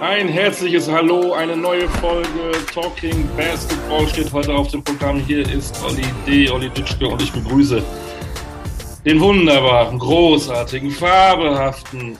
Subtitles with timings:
[0.00, 5.20] Ein herzliches Hallo, eine neue Folge Talking Basketball steht heute auf dem Programm.
[5.20, 7.82] Hier ist Olli D., Olli Dütschke und ich begrüße
[9.04, 12.18] den wunderbaren, großartigen, fabelhaften.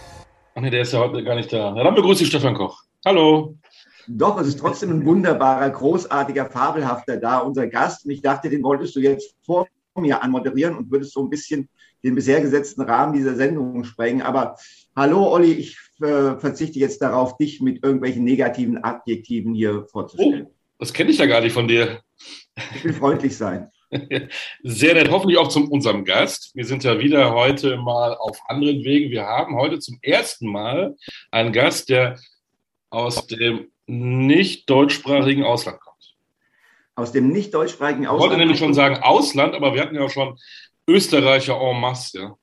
[0.55, 1.75] Ach nee, der ist ja heute gar nicht da.
[1.75, 2.83] Ja, dann begrüße ich Stefan Koch.
[3.05, 3.57] Hallo.
[4.07, 8.05] Doch, es ist trotzdem ein wunderbarer, großartiger, fabelhafter da, unser Gast.
[8.05, 9.67] Und ich dachte, den wolltest du jetzt vor
[9.97, 11.69] mir anmoderieren und würdest so ein bisschen
[12.05, 14.23] den bisher gesetzten Rahmen dieser Sendung sprengen.
[14.23, 14.57] Aber
[14.95, 20.47] hallo, Olli, ich äh, verzichte jetzt darauf, dich mit irgendwelchen negativen Adjektiven hier vorzustellen.
[20.47, 22.01] Oh, das kenne ich ja gar nicht von dir.
[22.77, 23.71] Ich will freundlich sein.
[24.63, 26.51] Sehr nett, hoffentlich auch zu unserem Gast.
[26.55, 29.11] Wir sind ja wieder heute mal auf anderen Wegen.
[29.11, 30.97] Wir haben heute zum ersten Mal
[31.31, 32.19] einen Gast, der
[32.91, 36.17] aus dem nicht deutschsprachigen Ausland kommt.
[36.97, 38.25] Aus dem nicht deutschsprachigen Ausland?
[38.25, 40.39] Ich wollte nämlich schon sagen Ausland, aber wir hatten ja schon
[40.89, 42.19] Österreicher en masse.
[42.19, 42.37] Ja.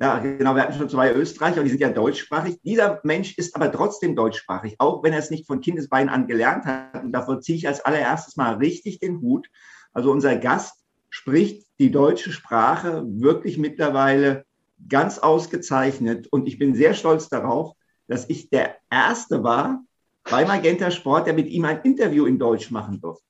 [0.00, 2.60] Ja, genau, wir hatten schon zwei Österreicher und die sind ja deutschsprachig.
[2.62, 6.64] Dieser Mensch ist aber trotzdem deutschsprachig, auch wenn er es nicht von Kindesbeinen an gelernt
[6.64, 7.04] hat.
[7.04, 9.46] Und davor ziehe ich als allererstes mal richtig den Hut.
[9.92, 14.44] Also unser Gast spricht die deutsche Sprache wirklich mittlerweile
[14.88, 16.26] ganz ausgezeichnet.
[16.26, 17.72] Und ich bin sehr stolz darauf,
[18.08, 19.84] dass ich der Erste war
[20.28, 23.24] bei Magenta Sport, der mit ihm ein Interview in Deutsch machen durfte.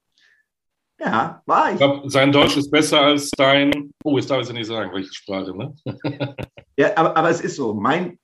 [1.04, 1.72] Ja, war ich.
[1.72, 3.92] ich glaub, sein Deutsch ist besser als dein.
[4.02, 5.74] Oh, jetzt darf ich es ja nicht sagen, welche Sprache, ne?
[6.76, 7.74] ja, aber, aber es ist so.
[7.74, 8.18] Mein,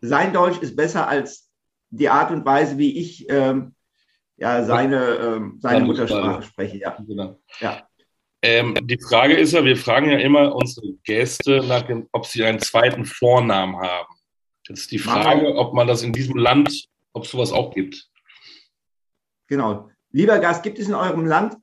[0.00, 1.48] sein Deutsch ist besser als
[1.90, 3.74] die Art und Weise, wie ich ähm,
[4.36, 6.78] ja, seine, ähm, seine Muttersprache spreche.
[6.78, 6.96] Ja.
[7.06, 7.38] Genau.
[7.60, 7.86] ja.
[8.42, 12.44] Ähm, die Frage ist ja, wir fragen ja immer unsere Gäste, nach dem, ob sie
[12.44, 14.14] einen zweiten Vornamen haben.
[14.68, 18.08] Jetzt ist die Frage, ob man das in diesem Land, ob es sowas auch gibt.
[19.46, 19.88] Genau.
[20.10, 21.56] Lieber Gast, gibt es in eurem Land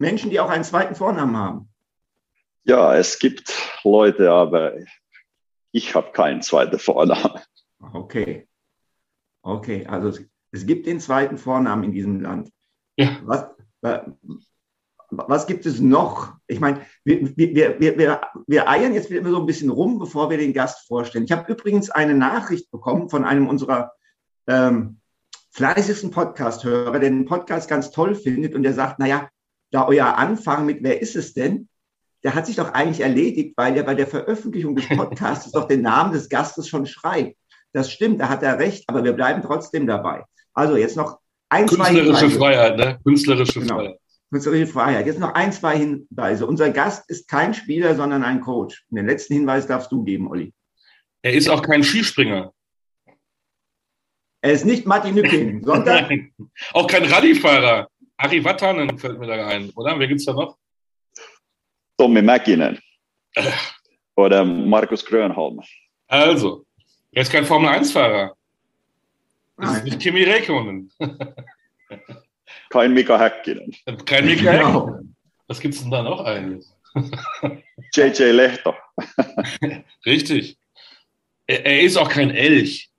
[0.00, 1.68] Menschen, die auch einen zweiten Vornamen haben?
[2.64, 4.74] Ja, es gibt Leute, aber
[5.72, 7.40] ich habe keinen zweiten Vornamen.
[7.92, 8.46] Okay.
[9.42, 10.18] Okay, also
[10.52, 12.50] es gibt den zweiten Vornamen in diesem Land.
[12.96, 13.18] Ja.
[13.24, 13.46] Was,
[15.10, 16.34] was gibt es noch?
[16.46, 20.30] Ich meine, wir, wir, wir, wir, wir eiern jetzt immer so ein bisschen rum, bevor
[20.30, 21.24] wir den Gast vorstellen.
[21.24, 23.92] Ich habe übrigens eine Nachricht bekommen von einem unserer
[24.46, 25.00] ähm,
[25.52, 29.28] fleißigsten Podcast-Hörer, der den Podcast ganz toll findet und der sagt, naja,
[29.70, 31.68] da euer Anfang mit Wer ist es denn?
[32.22, 35.82] Der hat sich doch eigentlich erledigt, weil er bei der Veröffentlichung des Podcasts doch den
[35.82, 37.36] Namen des Gastes schon schreibt.
[37.72, 40.24] Das stimmt, da hat er recht, aber wir bleiben trotzdem dabei.
[40.52, 42.98] Also jetzt noch ein, zwei Künstlerische Freiheit, ne?
[43.04, 43.76] Künstlerische genau.
[43.76, 43.98] Freiheit.
[44.30, 45.06] Künstlerische Freiheit.
[45.06, 46.46] Jetzt noch ein, zwei Hinweise.
[46.46, 48.84] Unser Gast ist kein Spieler, sondern ein Coach.
[48.90, 50.52] den letzten Hinweis darfst du geben, Olli.
[51.22, 52.52] Er ist auch kein Skispringer.
[54.42, 56.32] Er ist nicht Martin Nücking, sondern.
[56.72, 57.88] auch kein Rallyefahrer.
[58.22, 59.98] Ari Vatanen fällt mir da ein, oder?
[59.98, 60.58] Wer gibt es da noch?
[61.96, 62.78] Tommy Mäkinen.
[64.14, 65.62] Oder Markus Grönholm.
[66.06, 66.66] Also,
[67.12, 68.36] er ist kein Formel-1-Fahrer.
[69.56, 70.92] Das ist nicht Kimi Räikkönen.
[72.68, 73.74] Kein Mika Häkkinen.
[74.04, 74.88] Kein Mika genau.
[74.88, 75.16] Häkkinen.
[75.46, 76.66] Was gibt es denn da noch eigentlich?
[77.94, 78.76] JJ Lehter.
[80.04, 80.58] Richtig.
[81.46, 82.90] Er, er, ist auch kein Elch.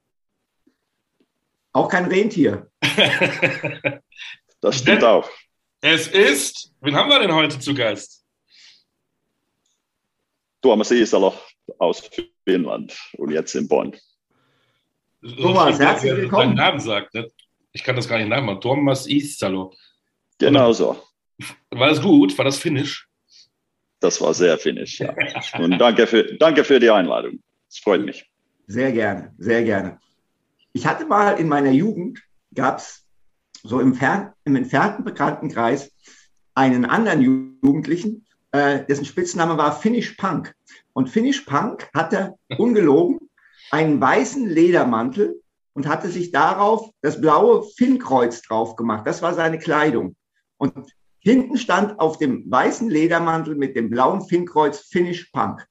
[1.73, 2.71] Auch kein Rentier.
[4.61, 5.29] das stimmt auch.
[5.81, 8.23] Es ist, wen haben wir denn heute zu Gast?
[10.61, 11.33] Thomas Isalo
[11.79, 12.09] aus
[12.45, 13.95] Finnland und jetzt in Bonn.
[15.21, 16.55] Thomas, herzlich willkommen.
[16.55, 17.27] Namen sagt, ne?
[17.73, 18.61] Ich kann das gar nicht nachmachen.
[18.61, 19.73] Thomas Isalo.
[20.37, 21.01] Genau so.
[21.71, 22.37] War das gut?
[22.37, 23.07] War das Finnisch?
[23.99, 25.15] Das war sehr finnisch, ja.
[25.59, 27.39] Und danke für, danke für die Einladung.
[27.69, 28.25] Es freut mich.
[28.65, 29.99] Sehr gerne, sehr gerne.
[30.73, 32.19] Ich hatte mal in meiner Jugend,
[32.53, 33.00] gab es
[33.63, 35.91] so im, Fern-, im entfernten Bekanntenkreis
[36.53, 40.53] einen anderen Jugendlichen, äh, dessen Spitzname war Finnish Punk.
[40.93, 43.19] Und Finnish Punk hatte ungelogen
[43.71, 45.41] einen weißen Ledermantel
[45.73, 49.07] und hatte sich darauf das blaue Finnkreuz drauf gemacht.
[49.07, 50.15] Das war seine Kleidung.
[50.57, 50.73] Und
[51.19, 55.65] hinten stand auf dem weißen Ledermantel mit dem blauen Finnkreuz Finnish Punk.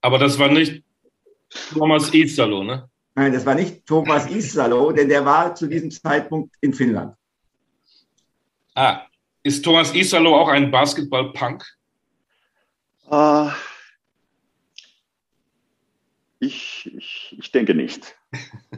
[0.00, 0.84] Aber das war nicht
[1.72, 2.88] Thomas Isalo, ne?
[3.14, 7.16] Nein, das war nicht Thomas Isalo, denn der war zu diesem Zeitpunkt in Finnland.
[8.74, 9.06] Ah,
[9.44, 11.64] ist Thomas Isalo auch ein Basketball-Punk?
[13.10, 13.50] Uh,
[16.40, 18.16] ich, ich, ich denke nicht.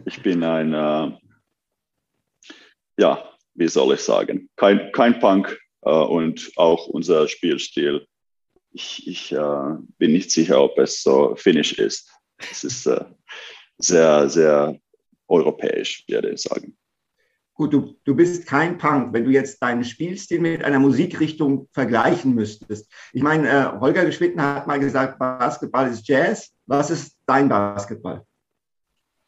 [0.04, 1.18] Ich bin ein, äh,
[2.98, 8.06] ja, wie soll ich sagen, kein, kein Punk äh, und auch unser Spielstil.
[8.72, 12.10] Ich, ich äh, bin nicht sicher, ob es so finnisch ist.
[12.50, 13.04] Es ist äh,
[13.78, 14.78] sehr, sehr
[15.28, 16.76] europäisch, würde ich sagen.
[17.54, 22.34] Gut, du, du bist kein Punk, wenn du jetzt deinen Spielstil mit einer Musikrichtung vergleichen
[22.34, 22.92] müsstest.
[23.14, 26.52] Ich meine, äh, Holger Geschwitten hat mal gesagt, Basketball ist Jazz.
[26.66, 28.26] Was ist dein Basketball?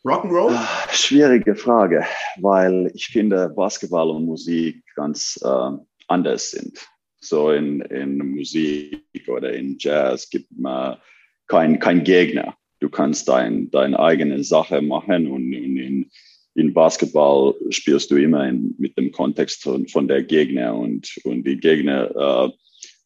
[0.05, 0.53] Rock'n'Roll?
[0.53, 2.05] Ah, schwierige Frage,
[2.41, 5.71] weil ich finde, Basketball und Musik ganz äh,
[6.09, 6.87] anders sind.
[7.21, 10.99] So in, in Musik oder in Jazz gibt man
[11.47, 12.58] kein, kein Gegner.
[12.81, 16.11] Du kannst dein, deine eigene Sache machen und, in,
[16.55, 21.45] in Basketball spielst du immer in, mit dem Kontext von, von der Gegner und, und
[21.45, 22.11] die Gegner,
[22.47, 22.51] äh,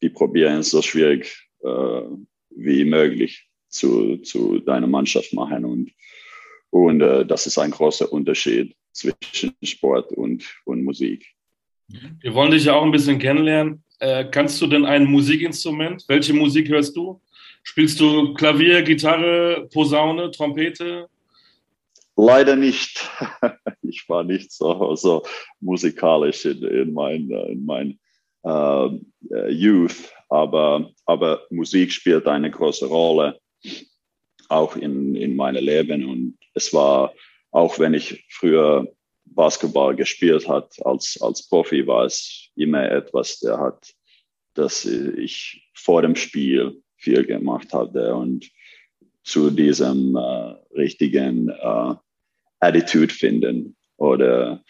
[0.03, 2.03] die probieren es so schwierig äh,
[2.51, 5.91] wie möglich zu, zu deiner Mannschaft machen und,
[6.71, 11.27] und äh, das ist ein großer Unterschied zwischen Sport und, und Musik.
[12.21, 13.83] Wir wollen dich ja auch ein bisschen kennenlernen.
[13.99, 16.05] Äh, kannst du denn ein Musikinstrument?
[16.09, 17.21] Welche Musik hörst du?
[17.63, 21.09] Spielst du Klavier, Gitarre, Posaune, Trompete?
[22.17, 23.09] Leider nicht.
[23.85, 25.23] Ich war nicht so, so
[25.61, 27.99] musikalisch in, in mein, in mein
[28.43, 28.99] uh,
[29.51, 33.39] Youth, aber, aber Musik spielt eine große Rolle
[34.49, 36.05] auch in, in meinem Leben.
[36.09, 37.13] Und es war,
[37.51, 38.87] auch wenn ich früher
[39.25, 43.93] Basketball gespielt hat als, als Profi, war es immer etwas, der hat,
[44.55, 48.51] dass ich vor dem Spiel viel gemacht hatte und
[49.25, 51.95] zu diesem äh, richtigen äh,
[52.61, 54.63] Attitude finden oder,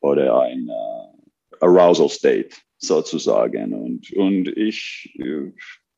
[0.00, 3.72] oder ein äh, Arousal State sozusagen.
[3.72, 5.18] Und, und ich,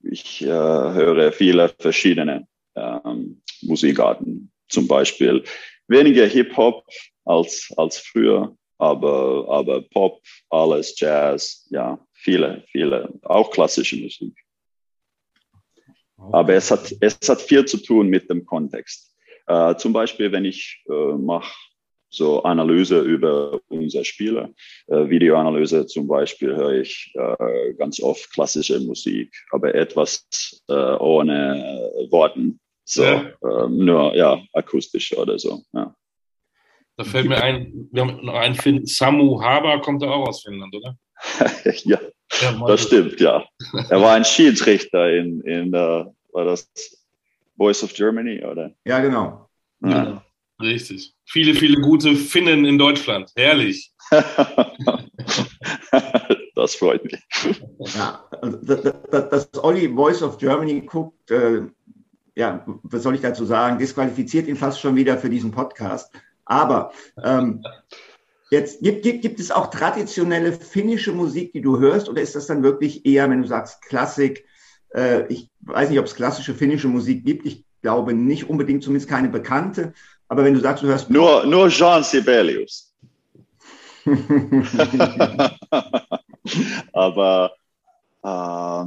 [0.02, 2.46] ich äh, höre viele verschiedene
[2.76, 5.42] ähm, Musikarten, zum Beispiel
[5.88, 6.84] weniger Hip-Hop
[7.24, 10.20] als, als früher, aber, aber Pop,
[10.50, 14.34] alles, Jazz, ja, viele, viele, auch klassische Musik.
[16.18, 19.14] Aber es hat, es hat viel zu tun mit dem Kontext.
[19.46, 21.52] Äh, zum Beispiel, wenn ich äh, mache
[22.10, 24.50] so Analyse über unsere Spieler,
[24.86, 30.26] äh, Videoanalyse zum Beispiel, höre ich äh, ganz oft klassische Musik, aber etwas
[30.68, 33.32] äh, ohne Worten, so ja.
[33.42, 35.62] Ähm, nur ja akustisch oder so.
[35.72, 35.94] Ja.
[36.96, 40.42] Da fällt mir ein, wir haben noch einen Finn, Samu Haber kommt da auch aus
[40.42, 40.96] Finnland, oder?
[41.84, 41.98] ja,
[42.40, 43.44] ja das stimmt, ja.
[43.88, 46.70] Er war ein Schiedsrichter in, in uh, war das
[47.56, 48.72] Voice of Germany, oder?
[48.84, 49.48] Ja, genau.
[49.80, 50.04] Ja.
[50.04, 50.22] Genau.
[50.60, 51.14] Richtig.
[51.24, 53.30] Viele, viele gute Finnen in Deutschland.
[53.36, 53.92] Herrlich.
[56.54, 57.22] das freut mich.
[57.94, 61.62] Ja, also, dass, dass Olli Voice of Germany guckt, äh,
[62.34, 66.12] ja, was soll ich dazu sagen, disqualifiziert ihn fast schon wieder für diesen Podcast.
[66.44, 66.92] Aber
[67.22, 67.62] ähm,
[68.50, 72.46] jetzt gibt, gibt, gibt es auch traditionelle finnische Musik, die du hörst, oder ist das
[72.46, 74.44] dann wirklich eher, wenn du sagst Klassik?
[74.94, 77.46] Äh, ich weiß nicht, ob es klassische finnische Musik gibt.
[77.46, 79.92] Ich glaube nicht unbedingt, zumindest keine bekannte.
[80.28, 81.10] Aber wenn du sagst, du hörst.
[81.10, 82.94] Nur, nur Jean Sibelius.
[86.92, 87.52] Aber
[88.22, 88.84] äh,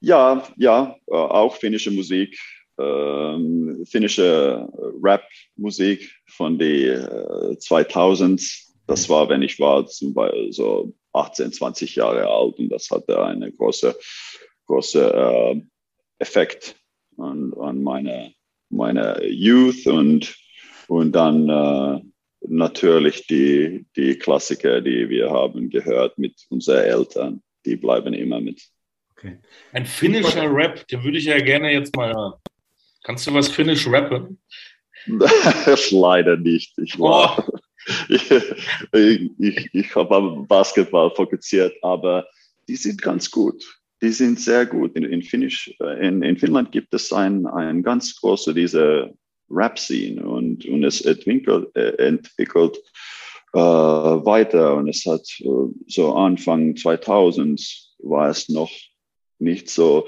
[0.00, 2.38] ja, ja, äh, auch finnische Musik,
[2.78, 4.68] äh, finnische
[5.02, 8.72] Rap-Musik von den äh, 2000s.
[8.86, 13.22] Das war, wenn ich war, zum Beispiel so 18, 20 Jahre alt und das hatte
[13.22, 13.92] einen großen
[14.66, 15.60] große, äh,
[16.18, 16.74] Effekt
[17.16, 18.32] an, an meine
[18.70, 20.36] meine Youth und,
[20.88, 22.00] und dann äh,
[22.46, 28.62] natürlich die, die Klassiker, die wir haben gehört mit unseren Eltern, die bleiben immer mit.
[29.12, 29.38] Okay.
[29.72, 32.34] Ein finnischer Rap, den würde ich ja gerne jetzt mal hören.
[33.02, 34.40] Kannst du was finnisch rappen?
[35.90, 36.78] Leider nicht.
[36.78, 37.58] Ich, war, oh.
[38.08, 38.30] ich,
[39.38, 42.26] ich, ich habe am Basketball fokussiert, aber
[42.68, 43.64] die sind ganz gut
[44.00, 44.94] die sind sehr gut.
[44.96, 49.14] In, in, Finnisch, äh, in, in Finnland gibt es ein, ein ganz große diese
[49.50, 52.78] Rap-Scene und, und es entwickelt, äh, entwickelt
[53.54, 57.60] äh, weiter und es hat äh, so Anfang 2000
[58.00, 58.70] war es noch
[59.38, 60.06] nicht so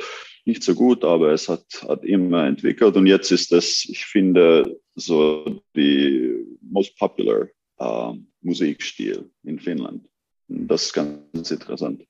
[0.50, 4.80] nicht so gut, aber es hat, hat immer entwickelt und jetzt ist es, ich finde,
[4.97, 7.47] so die most popular
[7.80, 10.09] uh, Musikstil in Finnland.
[10.49, 12.04] Das ist ganz interessant.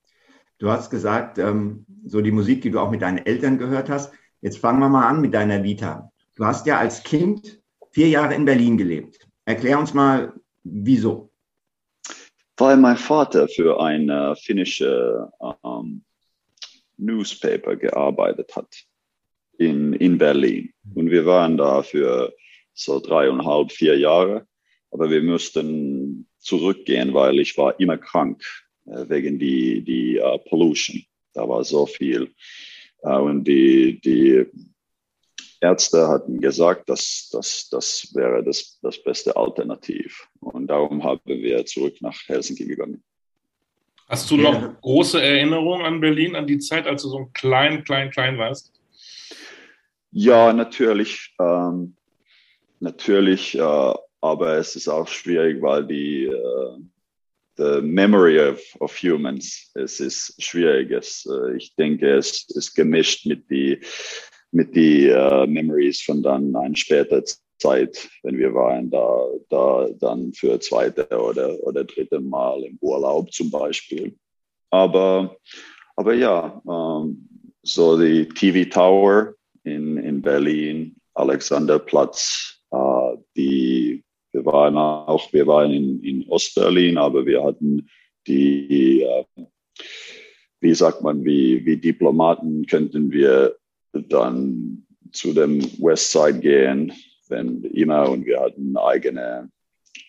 [0.58, 4.12] Du hast gesagt, ähm, so die Musik, die du auch mit deinen Eltern gehört hast.
[4.40, 6.10] Jetzt fangen wir mal an mit deiner Vita.
[6.36, 7.60] Du hast ja als Kind
[7.92, 9.28] vier Jahre in Berlin gelebt.
[9.44, 10.32] Erklär uns mal,
[10.62, 11.30] wieso?
[12.56, 15.30] Weil mein Vater für ein äh, finnische
[15.64, 16.04] ähm,
[17.00, 18.84] Newspaper gearbeitet hat
[19.58, 20.72] in, in Berlin.
[20.94, 22.34] Und wir waren da für
[22.72, 24.46] so dreieinhalb, vier Jahre.
[24.90, 28.42] Aber wir mussten zurückgehen, weil ich war immer krank
[28.86, 31.02] äh, wegen die, die uh, Pollution.
[31.34, 32.32] Da war so viel.
[33.02, 34.46] Uh, und die, die
[35.60, 40.28] Ärzte hatten gesagt, dass das, das wäre das, das beste Alternativ.
[40.40, 43.04] Und darum haben wir zurück nach Helsinki gegangen.
[44.10, 48.10] Hast du noch große Erinnerungen an Berlin, an die Zeit, als du so klein, klein,
[48.10, 48.72] klein warst?
[50.10, 51.32] Ja, natürlich.
[51.38, 51.94] Ähm,
[52.80, 56.78] natürlich, äh, aber es ist auch schwierig, weil die äh,
[57.56, 60.90] the memory of, of humans, es ist schwierig.
[60.90, 63.78] Es, äh, ich denke, es ist gemischt mit die
[64.50, 67.22] mit die uh, Memories von dann ein später
[67.60, 73.32] Zeit, wenn wir waren da, da dann für zweite oder, oder dritte Mal im Urlaub
[73.32, 74.16] zum Beispiel.
[74.70, 75.36] Aber,
[75.96, 77.28] aber ja, ähm,
[77.62, 84.02] so die TV Tower in, in Berlin, Alexanderplatz, äh, die,
[84.32, 87.88] wir waren auch, wir waren in, in Ostberlin, aber wir hatten
[88.26, 89.24] die, äh,
[90.60, 93.56] wie sagt man, wie, wie Diplomaten könnten wir
[93.92, 96.92] dann zu dem Westside gehen,
[97.30, 99.50] wenn immer, und wir hatten eigene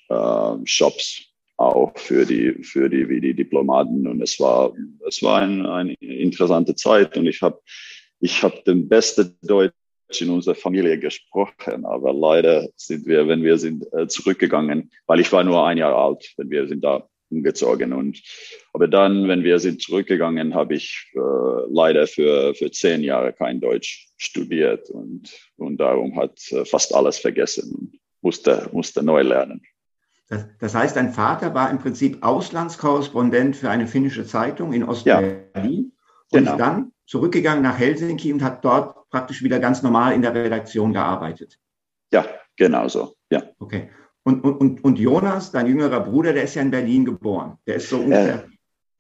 [0.09, 4.07] äh, Shops auch für die, für die, wie die Diplomaten.
[4.07, 4.73] Und es war,
[5.07, 7.61] es war ein, eine interessante Zeit und ich habe
[8.19, 9.73] ich hab den besten Deutsch
[10.19, 15.31] in unserer Familie gesprochen, aber leider sind wir, wenn wir sind äh, zurückgegangen, weil ich
[15.31, 18.21] war nur ein Jahr alt, wenn wir sind da umgezogen und
[18.73, 21.19] aber dann, wenn wir sind zurückgegangen, habe ich äh,
[21.69, 27.17] leider für für zehn Jahre kein Deutsch studiert und und darum hat äh, fast alles
[27.17, 29.61] vergessen und musste musste neu lernen.
[30.29, 35.43] Das, das, heißt, dein Vater war im Prinzip Auslandskorrespondent für eine finnische Zeitung in Ostberlin
[35.53, 35.91] ja, und
[36.31, 36.51] genau.
[36.51, 40.93] ist dann zurückgegangen nach Helsinki und hat dort praktisch wieder ganz normal in der Redaktion
[40.93, 41.59] gearbeitet.
[42.13, 43.15] Ja, genau so.
[43.29, 43.43] Ja.
[43.59, 43.89] Okay.
[44.23, 47.57] Und, und, und Jonas, dein jüngerer Bruder, der ist ja in Berlin geboren.
[47.65, 48.45] Der ist so ungefähr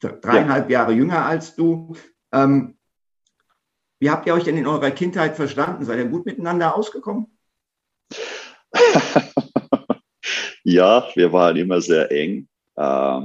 [0.03, 0.79] äh, dreieinhalb ja.
[0.79, 1.95] Jahre jünger als du.
[2.31, 2.77] Ähm,
[3.99, 5.85] wie habt ihr euch denn in eurer Kindheit verstanden?
[5.85, 7.27] Seid ihr gut miteinander ausgekommen?
[10.63, 12.47] ja, wir waren immer sehr eng
[12.77, 13.21] äh,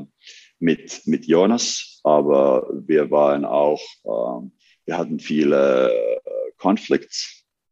[0.58, 4.50] mit, mit Jonas, aber wir waren auch, äh,
[4.84, 6.20] wir hatten viele äh,
[6.58, 7.16] Konflikte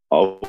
[0.08, 0.40] auch,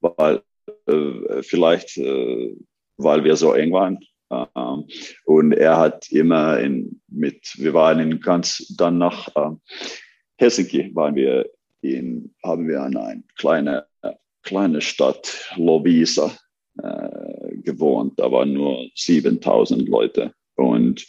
[0.00, 0.42] weil
[0.86, 2.56] äh, vielleicht, äh,
[2.96, 3.98] weil wir so eng waren.
[4.30, 4.86] Ähm,
[5.24, 9.60] und er hat immer in, mit, wir waren in ganz, dann nach ähm,
[10.38, 11.48] Helsinki waren wir
[11.82, 13.86] in, haben wir in eine kleine,
[14.42, 16.32] kleine Stadt, Lovisa,
[16.82, 18.18] äh, gewohnt.
[18.18, 20.32] Da waren nur 7000 Leute.
[20.56, 21.06] Und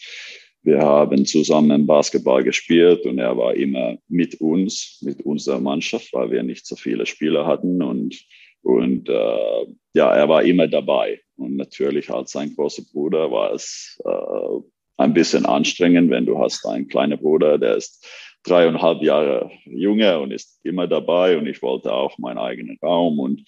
[0.61, 6.31] wir haben zusammen Basketball gespielt und er war immer mit uns, mit unserer Mannschaft, weil
[6.31, 7.81] wir nicht so viele Spieler hatten.
[7.81, 8.23] Und,
[8.61, 11.19] und äh, ja, er war immer dabei.
[11.43, 14.63] Und natürlich als sein großer Bruder war es äh,
[14.97, 18.07] ein bisschen anstrengend, wenn du hast einen kleinen Bruder, der ist
[18.43, 21.37] dreieinhalb Jahre jünger und ist immer dabei.
[21.37, 23.43] Und ich wollte auch meinen eigenen Raum und,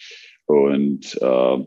[0.45, 1.65] und äh,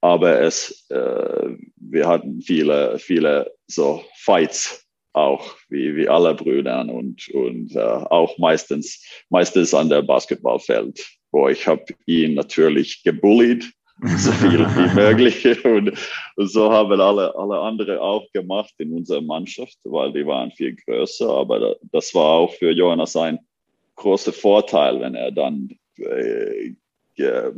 [0.00, 7.26] aber es, äh, wir hatten viele, viele so Fights auch, wie, wie alle Brüder und,
[7.28, 13.72] und äh, auch meistens, meistens an der Basketballfeld, wo ich habe ihn natürlich gebullied,
[14.16, 15.64] so viel wie möglich.
[15.64, 15.92] Und,
[16.36, 21.28] so haben alle, alle anderen auch gemacht in unserer Mannschaft, weil die waren viel größer.
[21.28, 23.38] Aber das war auch für Jonas ein
[23.96, 26.74] großer Vorteil, wenn er dann äh,
[27.16, 27.52] äh,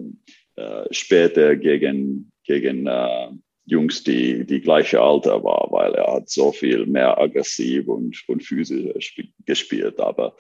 [0.91, 3.29] später gegen gegen äh,
[3.67, 8.43] Jungs, die die gleiche Alter war, weil er hat so viel mehr aggressiv und, und
[8.43, 9.99] physisch gespielt.
[9.99, 10.37] Aber,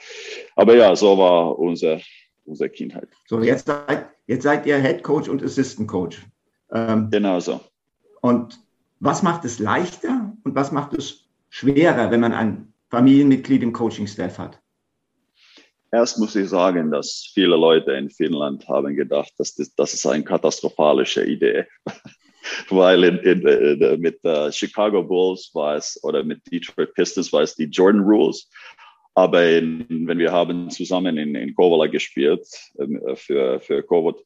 [0.54, 2.00] aber ja, so war unser,
[2.46, 3.08] unsere Kindheit.
[3.26, 6.24] So, jetzt seid, jetzt seid ihr Head Coach und Assistant Coach.
[6.72, 7.60] Ähm, genau so.
[8.20, 8.58] Und
[9.00, 14.38] was macht es leichter und was macht es schwerer, wenn man ein Familienmitglied im Coaching-Staff
[14.38, 14.60] hat?
[15.92, 20.06] Erst muss ich sagen, dass viele Leute in Finnland haben gedacht, dass das, das ist
[20.06, 21.66] eine katastrophalische Idee.
[22.68, 27.42] Weil in, in, in, mit uh, Chicago Bulls war es oder mit Detroit Pistons war
[27.42, 28.48] es die Jordan Rules.
[29.16, 32.46] Aber wenn wir haben zusammen in, in Kovala gespielt
[32.78, 34.16] äh, für, für Covid,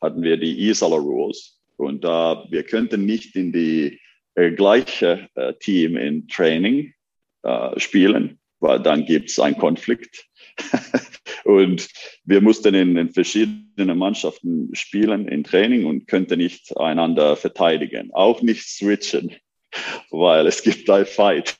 [0.00, 1.60] hatten wir die Isala Rules.
[1.76, 4.00] Und da uh, wir könnten nicht in die
[4.36, 6.94] äh, gleiche äh, Team in Training
[7.42, 10.24] äh, spielen, weil dann gibt es einen Konflikt.
[11.44, 11.88] und
[12.24, 18.40] wir mussten in, in verschiedenen Mannschaften spielen in Training und könnten nicht einander verteidigen, auch
[18.40, 19.34] nicht switchen,
[20.10, 21.58] weil es gibt ein Fight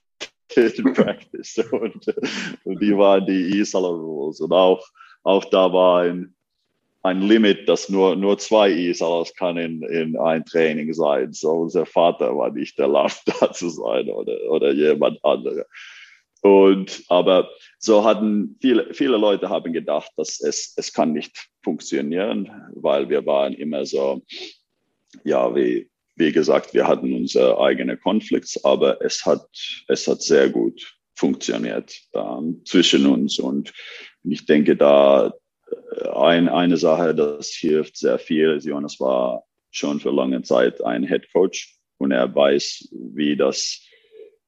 [0.56, 1.58] in Practice.
[1.70, 2.06] Und,
[2.64, 4.40] die waren die Isala Rules.
[4.40, 4.86] Und auch,
[5.22, 6.34] auch da war ein,
[7.02, 11.32] ein Limit, dass nur, nur zwei Isalas kann in, in ein Training sein.
[11.32, 15.66] So unser Vater war nicht erlaubt, da zu sein oder, oder jemand anderer.
[16.42, 22.50] Und, aber so hatten viele, viele Leute haben gedacht, dass es, es kann nicht funktionieren,
[22.74, 24.22] weil wir waren immer so,
[25.24, 29.46] ja, wie, wie gesagt, wir hatten unsere eigenen Konflikte, aber es hat,
[29.88, 33.38] es hat sehr gut funktioniert ähm, zwischen uns.
[33.38, 33.72] Und
[34.24, 35.32] ich denke, da
[35.68, 38.58] äh, ein, eine Sache, das hilft sehr viel.
[38.62, 43.85] Jonas war schon für lange Zeit ein Head Coach und er weiß, wie das,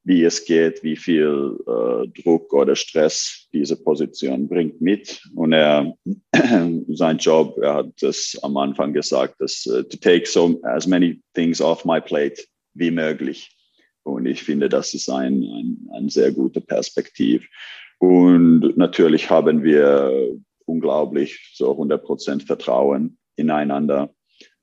[0.09, 5.23] wie es geht, wie viel äh, Druck oder Stress diese Position bringt mit.
[5.35, 5.95] Und er,
[6.88, 11.21] sein Job, er hat es am Anfang gesagt, dass uh, to take so as many
[11.35, 13.55] things off my plate wie möglich.
[14.03, 17.47] Und ich finde, das ist ein, ein, ein sehr guter Perspektiv.
[17.99, 24.09] Und natürlich haben wir unglaublich so 100 Prozent Vertrauen ineinander.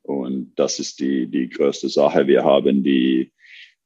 [0.01, 2.25] Und das ist die, die größte Sache.
[2.25, 3.31] Wir haben die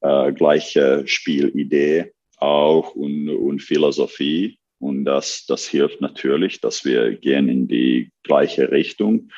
[0.02, 4.58] äh, gleiche Spielidee auch und, und Philosophie.
[4.80, 9.30] Und das, das hilft natürlich, dass wir gehen in die gleiche Richtung.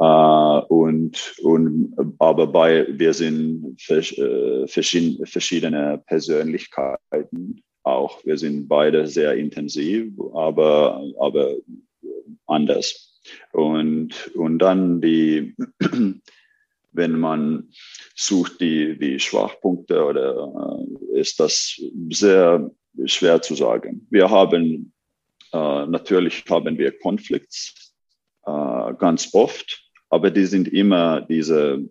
[0.00, 8.24] Uh, und, und, aber bei, wir sind äh, verschiedene Persönlichkeiten auch.
[8.24, 11.56] Wir sind beide sehr intensiv, aber, aber
[12.46, 13.20] anders.
[13.52, 15.56] Und, und dann die,
[16.92, 17.68] wenn man
[18.14, 20.78] sucht die, die Schwachpunkte oder
[21.12, 21.80] äh, ist das
[22.10, 22.70] sehr
[23.04, 24.06] schwer zu sagen.
[24.10, 24.92] Wir haben,
[25.52, 27.56] äh, natürlich haben wir Konflikte
[28.46, 31.84] äh, ganz oft aber die sind immer diese,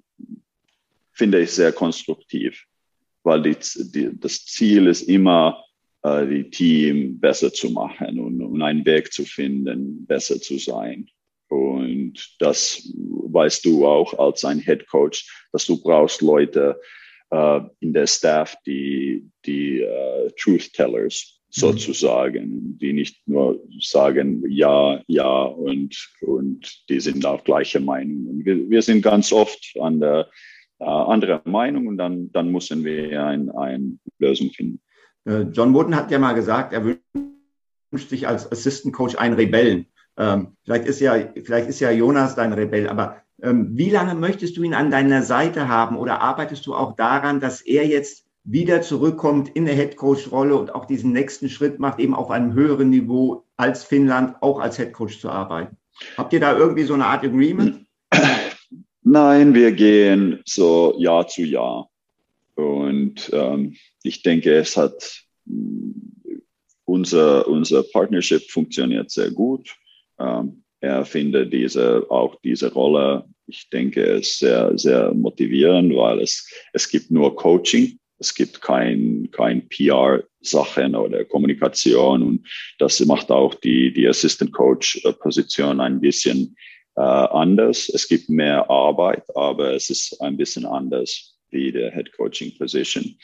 [1.11, 2.65] finde ich, sehr konstruktiv,
[3.23, 3.55] weil die,
[3.91, 5.63] die, das Ziel ist immer,
[6.03, 11.09] äh, die Team besser zu machen und, und einen Weg zu finden, besser zu sein.
[11.49, 16.79] Und das weißt du auch als ein Head Coach, dass du brauchst Leute
[17.29, 25.01] äh, in der Staff, die, die uh, Truth Tellers sozusagen, die nicht nur sagen ja,
[25.07, 28.43] ja und, und die sind auch gleicher Meinung.
[28.43, 30.29] Wir, wir sind ganz oft an der
[30.79, 34.81] äh, anderer Meinung und dann, dann müssen wir eine ein Lösung finden.
[35.25, 39.87] Äh, John Wooden hat ja mal gesagt, er wünscht sich als Assistant Coach einen Rebellen.
[40.17, 44.57] Ähm, vielleicht, ist ja, vielleicht ist ja Jonas dein Rebell, aber ähm, wie lange möchtest
[44.57, 48.81] du ihn an deiner Seite haben oder arbeitest du auch daran, dass er jetzt wieder
[48.81, 53.43] zurückkommt in der Headcoach-Rolle und auch diesen nächsten Schritt macht, eben auf einem höheren Niveau
[53.57, 55.75] als Finnland auch als Headcoach zu arbeiten.
[56.17, 57.85] Habt ihr da irgendwie so eine Art Agreement?
[59.03, 61.89] Nein, wir gehen so Jahr zu Jahr.
[62.55, 65.23] Und ähm, ich denke, es hat
[66.85, 69.75] unser, unser Partnership funktioniert sehr gut.
[70.19, 76.47] Ähm, er findet diese, auch diese Rolle, ich denke, ist sehr, sehr motivierend, weil es,
[76.73, 82.47] es gibt nur Coaching es gibt kein, kein PR-Sachen oder Kommunikation und
[82.79, 86.55] das macht auch die, die Assistant Coach-Position ein bisschen
[86.95, 87.89] äh, anders.
[87.89, 93.17] Es gibt mehr Arbeit, aber es ist ein bisschen anders wie der Head Coaching Position.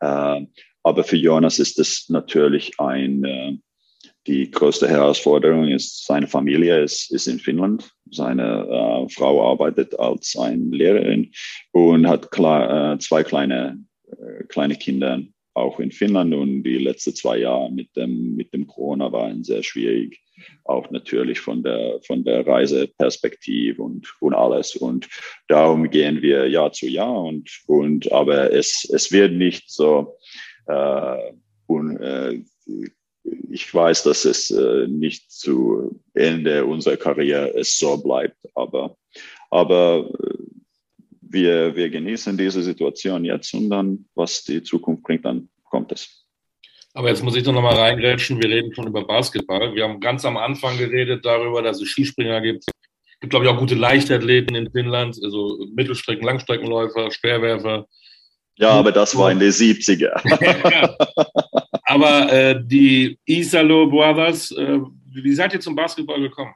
[0.00, 0.46] Äh,
[0.82, 3.56] aber für Jonas ist es natürlich ein, äh,
[4.26, 7.90] die größte Herausforderung ist, seine Familie ist, ist in Finnland.
[8.10, 11.32] Seine äh, Frau arbeitet als eine Lehrerin
[11.72, 13.78] und hat klar, äh, zwei kleine
[14.10, 15.22] äh, kleine Kinder
[15.54, 19.62] auch in Finnland und die letzten zwei Jahre mit dem, mit dem Corona waren sehr
[19.62, 20.20] schwierig.
[20.64, 24.76] Auch natürlich von der, von der Reiseperspektive und, und alles.
[24.76, 25.08] Und
[25.48, 30.16] darum gehen wir Jahr zu Jahr und, und aber es, es wird nicht so,
[30.66, 31.32] äh,
[31.66, 32.42] und, äh,
[33.50, 38.96] ich weiß, dass es äh, nicht zu Ende unserer Karriere es so bleibt, aber,
[39.50, 40.34] aber äh,
[41.20, 46.26] wir, wir genießen diese Situation jetzt und dann, was die Zukunft bringt, dann kommt es.
[46.92, 48.42] Aber jetzt muss ich doch nochmal reingrätschen.
[48.42, 49.74] Wir reden schon über Basketball.
[49.74, 52.64] Wir haben ganz am Anfang geredet darüber, dass es Skispringer gibt.
[52.66, 57.86] Es gibt, glaube ich, auch gute Leichtathleten in Finnland, also Mittelstrecken, Langstreckenläufer, Speerwerfer.
[58.60, 60.12] Ja, aber das war in den 70er.
[61.84, 64.80] aber äh, die Isalo Brothers, äh,
[65.14, 66.54] wie seid ihr zum Basketball gekommen?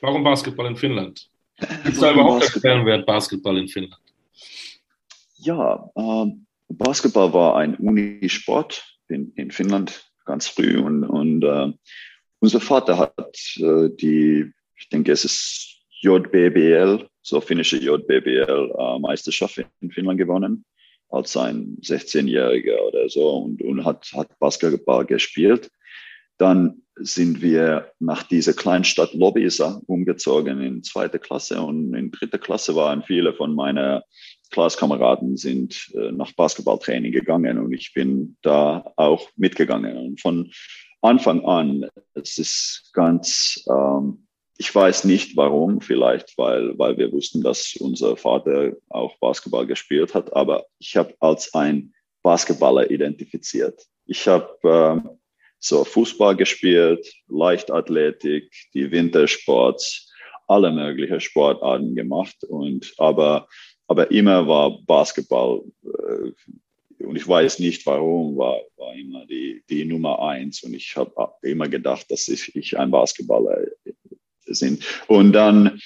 [0.00, 1.28] Warum Basketball in Finnland?
[1.58, 4.00] Gibt es da überhaupt einen Stellenwert Basketball in Finnland?
[5.38, 6.26] Ja, äh,
[6.68, 11.72] Basketball war ein Unisport in, in Finnland ganz früh und, und äh,
[12.38, 19.90] unser Vater hat äh, die, ich denke, es ist JBBL, so finnische JBBL-Meisterschaft äh, in
[19.90, 20.64] Finnland gewonnen
[21.10, 25.70] als ein 16-Jähriger oder so und, und hat, hat Basketball gespielt.
[26.38, 32.74] Dann sind wir nach dieser Kleinstadt Lobbysa umgezogen in zweite Klasse und in dritte Klasse
[32.74, 34.02] waren viele von meinen
[34.50, 39.96] Klasskameraden sind äh, nach Basketballtraining gegangen und ich bin da auch mitgegangen.
[39.96, 40.50] Und von
[41.02, 44.26] Anfang an, es ist ganz, ähm,
[44.60, 50.12] ich weiß nicht warum, vielleicht weil, weil wir wussten, dass unser Vater auch Basketball gespielt
[50.12, 53.80] hat, aber ich habe als ein Basketballer identifiziert.
[54.04, 55.08] Ich habe äh,
[55.60, 60.12] so Fußball gespielt, Leichtathletik, die Wintersports,
[60.46, 63.48] alle möglichen Sportarten gemacht und aber,
[63.86, 66.32] aber immer war Basketball äh,
[67.02, 71.14] und ich weiß nicht warum, war, war immer die, die Nummer eins und ich habe
[71.40, 73.64] immer gedacht, dass ich, ich ein Basketballer
[74.46, 74.84] sind.
[75.06, 75.80] Und dann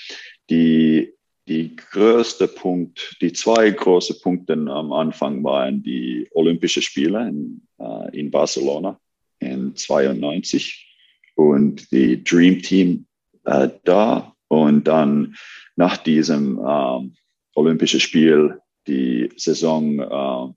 [0.50, 1.12] die,
[1.48, 8.18] die größte Punkt, die zwei große Punkte am Anfang waren die Olympischen Spiele in, äh,
[8.18, 8.98] in Barcelona
[9.40, 10.86] in 92
[11.34, 13.06] und die Dream Team
[13.44, 15.34] äh, da und dann
[15.76, 17.10] nach diesem äh,
[17.54, 20.54] Olympischen Spiel die Saison äh,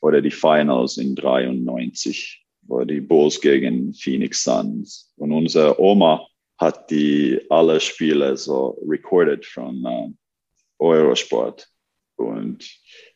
[0.00, 6.26] oder die Finals in 93, wo die Bulls gegen Phoenix Suns und unsere Oma
[6.62, 10.08] hat die alle Spiele so recorded von äh,
[10.78, 11.68] Eurosport
[12.16, 12.64] und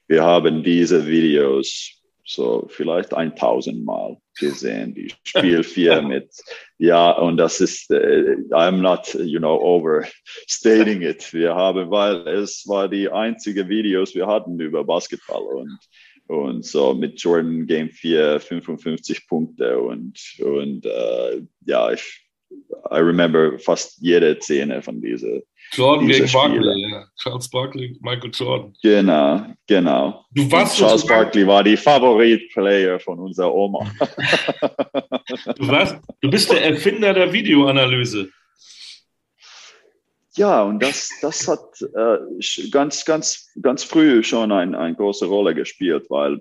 [0.08, 6.28] wir haben diese Videos so vielleicht 1000 Mal gesehen, die Spiel 4 mit,
[6.78, 7.94] ja, und das ist, uh,
[8.50, 11.32] I'm not, you know, overstating it.
[11.32, 15.78] Wir haben, weil es war die einzige Videos wir hatten über Basketball und,
[16.26, 22.25] und so mit Jordan Game 4 55 Punkte und, und uh, ja, ich,
[22.90, 25.40] I remember fast jede Szene von dieser
[25.72, 27.04] Jordan gegen Barkley, ja.
[27.16, 28.74] Charles Barkley, Michael Jordan.
[28.82, 30.24] Genau, genau.
[30.30, 33.90] Du warst Charles Barkley war die Favorit-Player von unserer Oma.
[35.56, 38.28] du, warst, du bist der Erfinder der Videoanalyse.
[40.36, 45.54] Ja, und das, das hat äh, ganz, ganz, ganz früh schon eine ein große Rolle
[45.54, 46.40] gespielt, weil,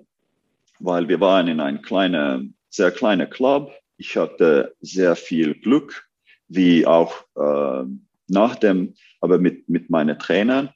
[0.78, 3.72] weil wir waren in einem kleinen, sehr kleinen Club.
[3.96, 6.08] Ich hatte sehr viel Glück,
[6.48, 7.84] wie auch äh,
[8.28, 10.70] nach dem aber mit, mit meinen Trainern.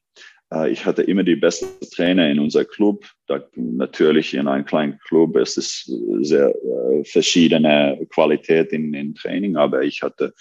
[0.52, 3.06] Äh, ich hatte immer die besten Trainer in unser Club.
[3.26, 9.56] Da, natürlich in einem kleinen Club es ist sehr äh, verschiedene Qualität in, in Training,
[9.56, 10.34] aber ich hatte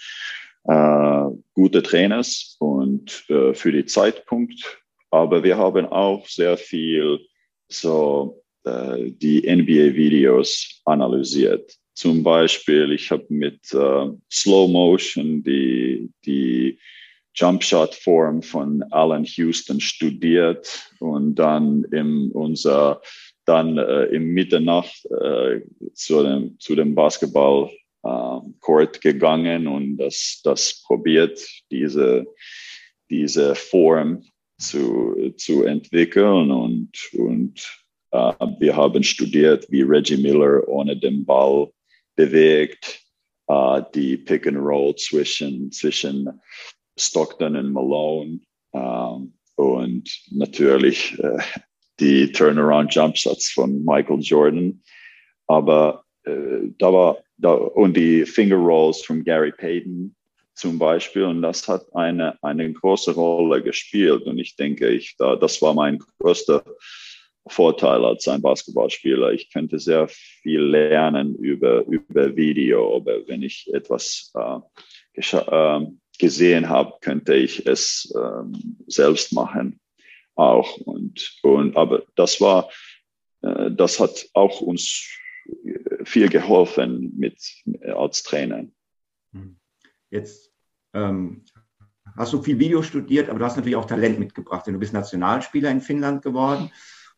[0.64, 4.78] äh, gute Trainers und äh, für die Zeitpunkt.
[5.10, 7.20] Aber wir haben auch sehr viel
[7.68, 11.79] so äh, die NBA-Videos analysiert.
[12.00, 16.78] Zum Beispiel, ich habe mit äh, Slow Motion die, die
[17.34, 23.02] Jumpshot-Form von Alan Houston studiert und dann in unser
[23.44, 25.60] dann äh, im Mitternacht äh,
[25.92, 27.68] zu dem, zu dem Basketball
[28.02, 32.24] äh, Court gegangen und das, das probiert, diese,
[33.10, 34.24] diese Form
[34.58, 41.70] zu, zu entwickeln und, und äh, wir haben studiert, wie Reggie Miller ohne den Ball
[42.20, 43.02] bewegt,
[43.48, 46.28] äh, die Pick and Roll zwischen, zwischen
[46.98, 48.40] Stockton und Malone
[48.74, 51.38] ähm, und natürlich äh,
[51.98, 54.82] die Turnaround Jump Shots von Michael Jordan.
[55.46, 60.14] Aber äh, da war da, und die Finger Rolls von Gary Payton
[60.54, 61.24] zum Beispiel.
[61.24, 64.24] Und das hat eine, eine große Rolle gespielt.
[64.24, 66.62] Und ich denke, ich, da, das war mein größter
[67.50, 69.32] Vorteil als ein Basketballspieler.
[69.32, 75.86] Ich könnte sehr viel lernen über, über Video, aber wenn ich etwas äh, äh,
[76.18, 79.80] gesehen habe, könnte ich es ähm, selbst machen
[80.36, 80.76] auch.
[80.78, 82.70] Und, und aber das war,
[83.42, 85.08] äh, das hat auch uns
[86.04, 87.36] viel geholfen mit
[87.94, 88.66] als Trainer.
[89.32, 89.58] Hm.
[90.10, 90.52] Jetzt
[90.94, 91.44] ähm,
[92.16, 94.92] hast du viel Video studiert, aber du hast natürlich auch Talent mitgebracht, denn du bist
[94.92, 96.70] Nationalspieler in Finnland geworden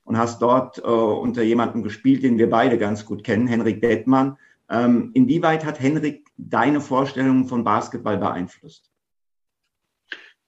[0.05, 4.37] und hast dort äh, unter jemandem gespielt, den wir beide ganz gut kennen, Henrik Detmann.
[4.69, 8.91] Ähm, inwieweit hat Henrik deine Vorstellungen von Basketball beeinflusst?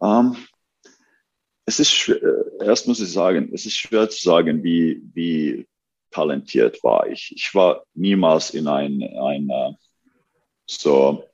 [0.03, 0.37] Ähm,
[1.67, 5.67] es ist schwer, äh, erst muss ich sagen, es ist schwer zu sagen, wie, wie
[6.11, 7.33] talentiert war ich.
[7.35, 9.77] Ich war niemals in ein, einer
[10.67, 11.25] so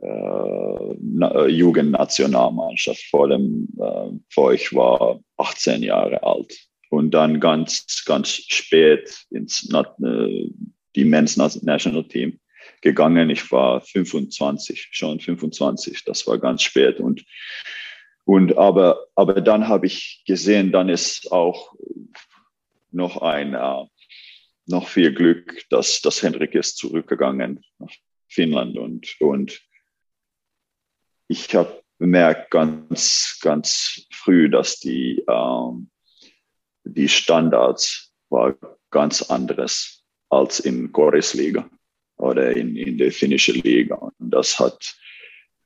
[0.00, 6.65] äh, Jugendnationalmannschaft vor dem, äh, vor ich war 18 Jahre alt
[6.96, 10.50] und dann ganz, ganz spät ins äh,
[10.94, 12.40] die Men's National Team
[12.80, 13.30] gegangen.
[13.30, 17.00] Ich war 25, schon 25, das war ganz spät.
[17.00, 17.24] Und
[18.26, 21.74] und aber, aber dann habe ich gesehen, dann ist auch
[22.90, 23.84] noch ein, äh,
[24.66, 27.92] noch viel Glück, dass, dass Henrik ist zurückgegangen nach
[28.26, 28.76] Finnland.
[28.78, 29.62] Und, und
[31.28, 35.90] ich habe bemerkt ganz, ganz früh, dass die, ähm,
[36.86, 38.54] die Standards war
[38.90, 41.68] ganz anderes als in Goris Liga
[42.16, 43.96] oder in, in der finnischen Liga.
[43.96, 44.96] Und das hat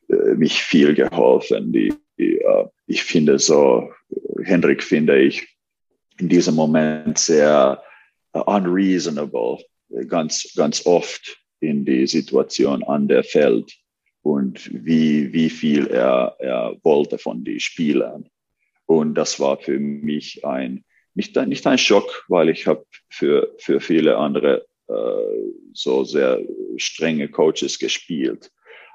[0.09, 1.73] äh, mich viel geholfen.
[1.73, 3.91] Die, äh, ich finde so,
[4.45, 5.47] Henrik finde ich
[6.19, 7.83] in diesem Moment sehr
[8.37, 9.65] uh, unreasonable,
[10.09, 13.73] ganz, ganz oft in die Situation an der Feld.
[14.23, 18.29] und wie, wie viel er, er wollte von den Spielern.
[18.87, 23.81] Und das war für mich ein, nicht, nicht ein Schock, weil ich habe für, für
[23.81, 24.93] viele andere äh,
[25.73, 26.41] so sehr
[26.77, 28.51] strenge Coaches gespielt.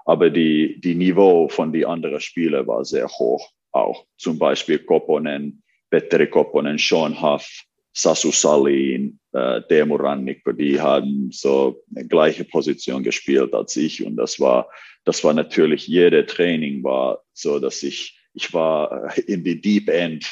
[0.05, 4.05] Aber die, die Niveau von den anderen Spielern war sehr hoch auch.
[4.17, 7.47] Zum Beispiel Koponen, Petteri Koponen, Sean Huff,
[7.93, 14.17] Sasu Salin, äh, Teemu Rannikko, die haben so eine gleiche Position gespielt als ich und
[14.17, 14.69] das war,
[15.05, 20.25] das war natürlich, jede Training war so, dass ich, ich war in die Deep End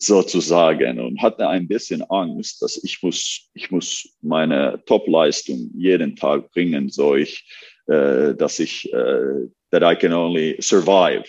[0.00, 6.50] sozusagen und hatte ein bisschen Angst, dass ich muss, ich muss meine Top-Leistung jeden Tag
[6.52, 7.46] bringen, so ich,
[7.86, 11.24] äh, dass ich, äh, that I can only survive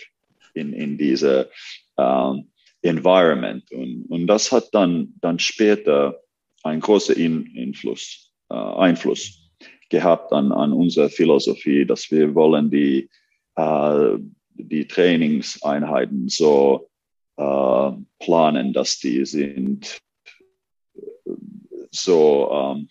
[0.54, 1.50] in, in diese,
[1.96, 2.48] um,
[2.82, 3.70] Environment.
[3.72, 6.20] Und, und das hat dann, dann später
[6.62, 9.50] einen großen In Influss, äh, Einfluss
[9.88, 13.08] gehabt an, an unsere Philosophie, dass wir wollen die,
[13.56, 14.18] äh,
[14.54, 16.88] die Trainingseinheiten so
[17.36, 20.00] äh, planen, dass die sind
[21.90, 22.88] so, um,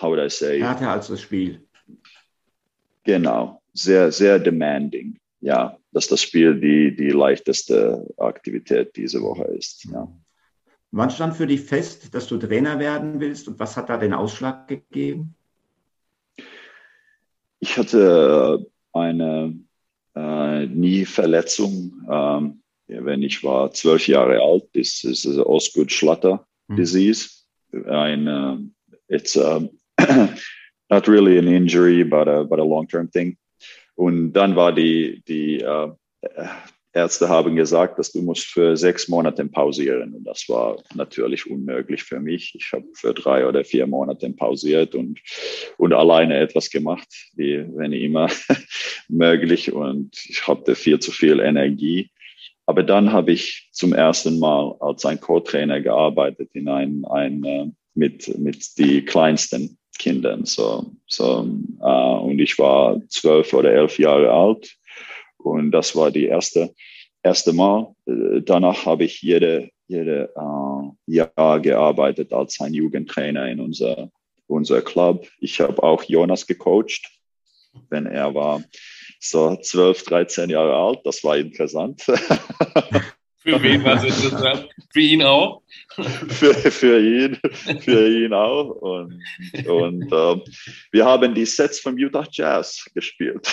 [0.00, 0.60] how would I say?
[0.60, 1.66] Härter als das Spiel.
[3.04, 9.84] Genau, sehr, sehr demanding ja, dass das Spiel die, die leichteste Aktivität diese Woche ist.
[9.84, 10.08] Ja.
[10.92, 14.14] Wann stand für dich fest, dass du Trainer werden willst und was hat da den
[14.14, 15.34] Ausschlag gegeben?
[17.58, 19.58] Ich hatte eine
[20.14, 22.61] äh, Knieverletzung, ähm,
[23.00, 24.64] wenn ich war zwölf Jahre alt.
[24.74, 25.04] Ist
[25.38, 26.76] Osgood Schlatter hm.
[26.76, 27.30] Disease.
[27.86, 28.58] Ein, uh,
[29.08, 29.60] it's uh,
[30.90, 33.36] not really an injury, but a, but a long-term thing.
[33.94, 35.90] Und dann war die, die äh,
[36.94, 40.14] Ärzte haben gesagt, dass du musst für sechs Monate pausieren.
[40.14, 42.54] Und das war natürlich unmöglich für mich.
[42.54, 45.18] Ich habe für drei oder vier Monate pausiert und,
[45.78, 48.28] und alleine etwas gemacht, wie wenn immer
[49.08, 49.72] möglich.
[49.72, 52.10] Und ich hatte viel zu viel Energie.
[52.66, 57.66] Aber dann habe ich zum ersten Mal als ein Co-Trainer gearbeitet in ein, ein äh,
[57.94, 60.44] mit, mit die kleinsten Kindern.
[60.44, 61.46] So, so,
[61.80, 64.76] äh, und ich war zwölf oder elf Jahre alt
[65.38, 66.74] und das war die erste,
[67.22, 67.94] erste Mal.
[68.06, 74.10] Äh, danach habe ich jede, jede äh, Jahr gearbeitet als ein Jugendtrainer in unser,
[74.46, 75.28] unser Club.
[75.38, 77.10] Ich habe auch Jonas gecoacht,
[77.90, 78.62] wenn er war
[79.22, 81.00] so 12, 13 Jahre alt.
[81.04, 82.02] Das war interessant.
[83.42, 84.68] Für wen war es interessant?
[84.92, 85.62] Für ihn auch?
[86.28, 87.38] für, für ihn,
[87.80, 88.70] für ihn auch.
[88.70, 89.20] Und,
[89.66, 90.40] und äh,
[90.92, 93.44] wir haben die Sets vom Utah Jazz gespielt.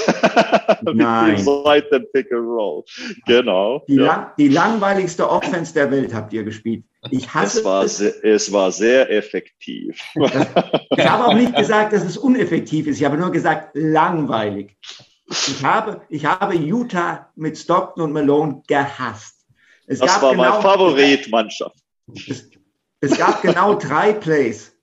[0.83, 1.39] Nein.
[1.39, 2.83] Seit dem Pick and Roll.
[3.25, 3.83] Genau.
[3.87, 4.05] Die, ja.
[4.05, 6.83] lang, die, langweiligste Offense der Welt habt ihr gespielt.
[7.09, 7.65] Ich hasse es.
[7.65, 7.97] War es.
[7.97, 9.99] Sehr, es war sehr effektiv.
[10.15, 12.99] ich habe auch nicht gesagt, dass es uneffektiv ist.
[12.99, 14.77] Ich habe nur gesagt, langweilig.
[15.29, 19.45] Ich habe, ich habe Utah mit Stockton und Malone gehasst.
[19.85, 21.77] Es das war genau, meine Favoritmannschaft.
[22.27, 22.49] Es,
[23.01, 24.75] es gab genau drei Plays.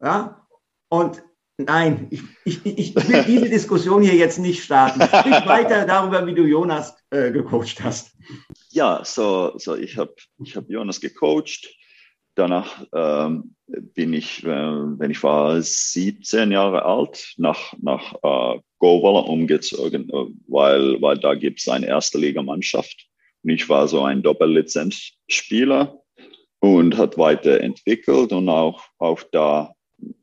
[0.00, 0.46] Ja?
[0.88, 1.22] Und
[1.56, 5.02] nein, ich, ich, ich will diese Diskussion hier jetzt nicht starten.
[5.02, 8.16] Sprich weiter darüber, wie du Jonas äh, gecoacht hast.
[8.70, 11.68] Ja, so, so ich habe ich hab Jonas gecoacht.
[12.34, 19.20] Danach ähm, bin ich, äh, wenn ich war 17 Jahre alt, nach, nach äh, Gowalla
[19.20, 20.10] umgezogen,
[20.48, 23.06] weil, weil da gibt es eine erste Liga-Mannschaft.
[23.44, 26.00] Und ich war so ein Doppellizenzspieler
[26.58, 29.72] und hat weiterentwickelt und auch, auch da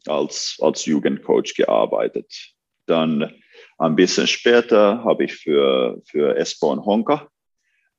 [0.08, 2.54] als, als Jugendcoach gearbeitet.
[2.86, 3.34] Dann
[3.78, 7.30] ein bisschen später habe ich für, für Espon Honka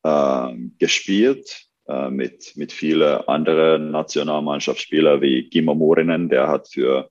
[0.03, 7.09] äh, gespielt äh, mit, mit vielen anderen Nationalmannschaftsspielern wie Gimo Murinen, der hat für,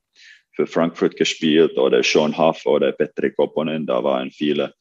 [0.59, 4.73] für Frankfurt gespielt oder Sean Huff oder Petri Koponen, da waren viele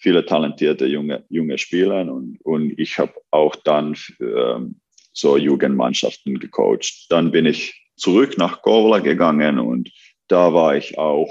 [0.00, 4.80] viele talentierte junge, junge Spieler und, und ich habe auch dann ähm,
[5.12, 7.06] so Jugendmannschaften gecoacht.
[7.10, 9.90] Dann bin ich zurück nach Kouvola gegangen und
[10.26, 11.28] da war ich auch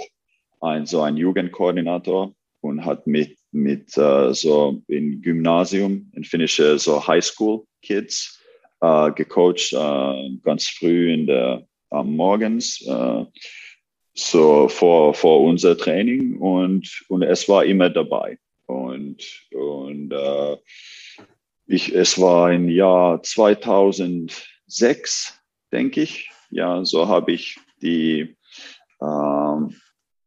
[0.62, 7.06] ein, so ein Jugendkoordinator und hat mit, mit uh, so im Gymnasium, in finnische so
[7.06, 8.40] Highschool Kids
[8.84, 12.86] uh, gecoacht, uh, ganz früh in der am Morgens
[14.20, 18.38] so vor, vor unser Training und, und es war immer dabei.
[18.66, 20.58] Und, und äh,
[21.66, 25.40] ich, es war im Jahr 2006,
[25.72, 26.30] denke ich.
[26.50, 28.36] Ja, so habe ich die
[29.00, 29.56] äh,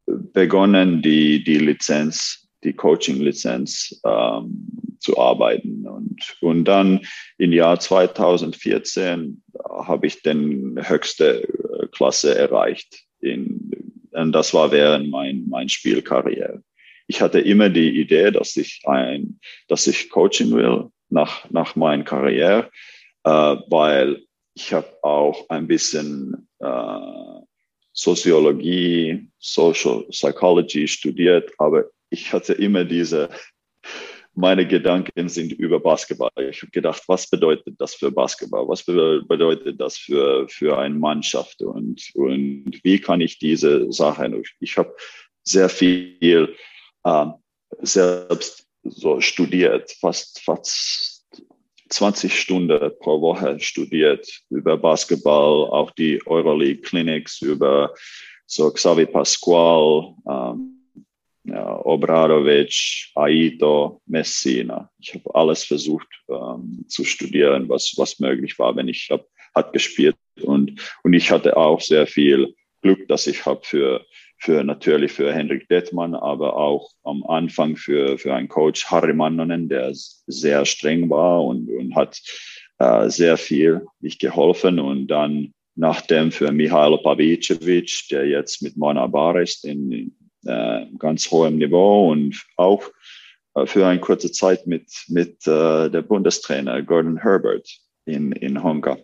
[0.06, 4.68] begonnen, die, die Lizenz, die Coaching-Lizenz ähm,
[5.00, 5.86] zu arbeiten.
[5.86, 7.00] Und, und dann
[7.38, 13.04] im Jahr 2014 habe ich den höchste äh, Klasse erreicht.
[13.20, 13.71] In,
[14.12, 16.62] das war während mein, mein Spielkarriere.
[17.06, 22.04] Ich hatte immer die Idee, dass ich ein, dass ich coachen will nach, nach meiner
[22.04, 22.70] Karriere,
[23.24, 24.22] äh, weil
[24.54, 27.40] ich habe auch ein bisschen äh,
[27.92, 33.28] Soziologie, Social Psychology studiert, aber ich hatte immer diese,
[34.34, 36.30] meine Gedanken sind über Basketball.
[36.50, 38.66] Ich habe gedacht, was bedeutet das für Basketball?
[38.66, 41.60] Was bedeutet das für, für eine Mannschaft?
[41.62, 44.94] Und, und wie kann ich diese Sachen, ich habe
[45.42, 46.54] sehr viel
[47.04, 47.26] äh,
[47.80, 51.24] selbst so studiert, fast, fast
[51.90, 57.94] 20 Stunden pro Woche studiert über Basketball, auch die Euroleague Clinics, über
[58.46, 60.71] so Xavi Pascual, ähm,
[61.58, 64.90] Obradovic, Aito, Messina.
[64.98, 69.72] Ich habe alles versucht ähm, zu studieren, was, was möglich war, wenn ich hab, hat
[69.72, 74.04] gespielt und, und ich hatte auch sehr viel Glück, dass ich habe für
[74.42, 79.68] für natürlich für Henrik Detmann, aber auch am Anfang für, für einen Coach Harry Mannonen,
[79.68, 82.20] der sehr streng war und, und hat
[82.78, 84.80] äh, sehr viel mich geholfen.
[84.80, 91.58] Und dann nachdem für Mihailo Pavicevic, der jetzt mit Monabar ist, in äh, ganz hohem
[91.58, 92.84] Niveau und auch
[93.54, 97.68] äh, für eine kurze Zeit mit, mit äh, der Bundestrainer Gordon Herbert
[98.04, 98.98] in, in Honka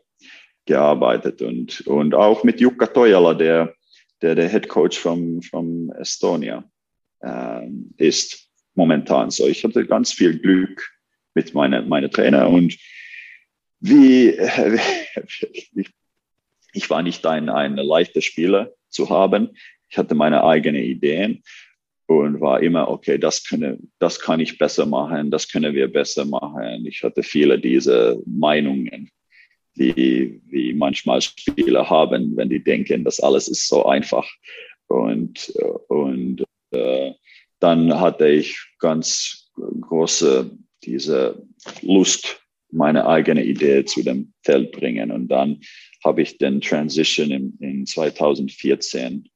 [0.67, 3.75] gearbeitet und, und auch mit Jukka Tojala, der
[4.23, 6.65] der der Head Coach von, von Estonia
[7.23, 9.31] ähm, ist momentan.
[9.31, 10.91] So, ich hatte ganz viel Glück
[11.35, 12.77] mit meinen meine Trainer und
[13.81, 14.31] wie,
[15.75, 15.91] ich,
[16.73, 19.57] ich war nicht ein, ein leichter Spieler zu haben.
[19.89, 21.43] Ich hatte meine eigenen Ideen
[22.07, 26.25] und war immer, okay, das, könne, das kann ich besser machen, das können wir besser
[26.25, 26.87] machen.
[26.87, 29.11] Ich hatte viele diese Meinungen
[29.75, 34.29] wie, wie manchmal Spieler haben, wenn die denken, das alles ist so einfach.
[34.89, 35.53] Und,
[35.89, 37.13] und äh,
[37.61, 40.51] dann hatte ich ganz große
[40.85, 41.43] diese
[41.83, 45.11] Lust, meine eigene Idee zu dem Feld bringen.
[45.11, 45.61] Und dann
[46.05, 49.29] habe ich den Transition in, in 2014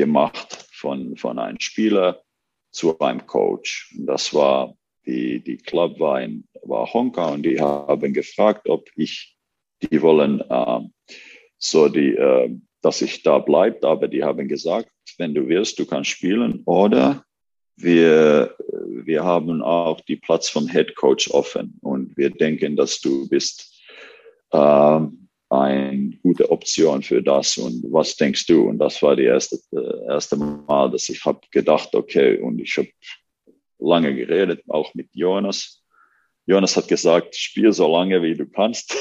[0.00, 2.22] gemacht von, von einem Spieler
[2.70, 3.94] zu einem Coach.
[3.96, 8.88] Und das war, die, die Club war in war Hongkong und die haben gefragt, ob
[8.96, 9.36] ich
[9.82, 10.80] die wollen äh,
[11.58, 12.50] so die, äh,
[12.82, 16.62] dass ich da bleibe, aber die haben gesagt, wenn du willst, du kannst spielen.
[16.64, 17.24] Oder
[17.76, 18.54] wir,
[19.04, 21.78] wir haben auch die Platz vom Head Coach offen.
[21.82, 23.82] Und wir denken, dass du bist
[24.52, 25.00] äh,
[25.50, 28.68] eine gute Option für das und was denkst du?
[28.68, 32.76] Und das war die erste, äh, erste Mal, dass ich habe gedacht, okay, und ich
[32.76, 32.88] habe
[33.78, 35.80] lange geredet, auch mit Jonas
[36.50, 38.92] Jonas hat gesagt, spiel so lange, wie du kannst.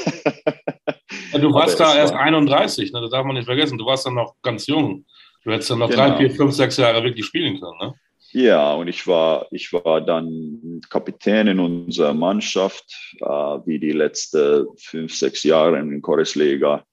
[1.31, 2.21] Ja, du warst da erst war...
[2.21, 3.01] 31, ne?
[3.01, 3.77] das darf man nicht vergessen.
[3.77, 5.05] Du warst dann noch ganz jung.
[5.43, 6.09] Du hättest dann noch genau.
[6.09, 7.77] drei, vier, fünf, sechs Jahre wirklich spielen können.
[7.79, 7.93] Ne?
[8.33, 12.85] Ja, und ich war, ich war dann Kapitän in unserer Mannschaft,
[13.19, 16.83] äh, wie die letzten fünf, sechs Jahre in der Chorusliga.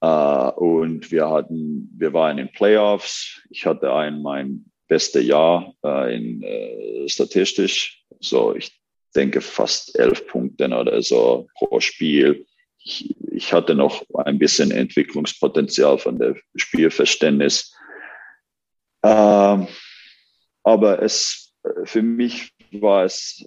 [0.00, 3.40] Äh, und wir hatten, wir waren in Playoffs.
[3.50, 8.04] Ich hatte ein, mein bestes Jahr äh, in äh, statistisch.
[8.20, 8.72] So, ich
[9.14, 12.46] denke, fast elf Punkte oder so pro Spiel.
[12.82, 17.74] Ich, ich hatte noch ein bisschen Entwicklungspotenzial von der Spielverständnis.
[19.02, 19.68] Ähm,
[20.62, 23.44] aber es, für mich war es,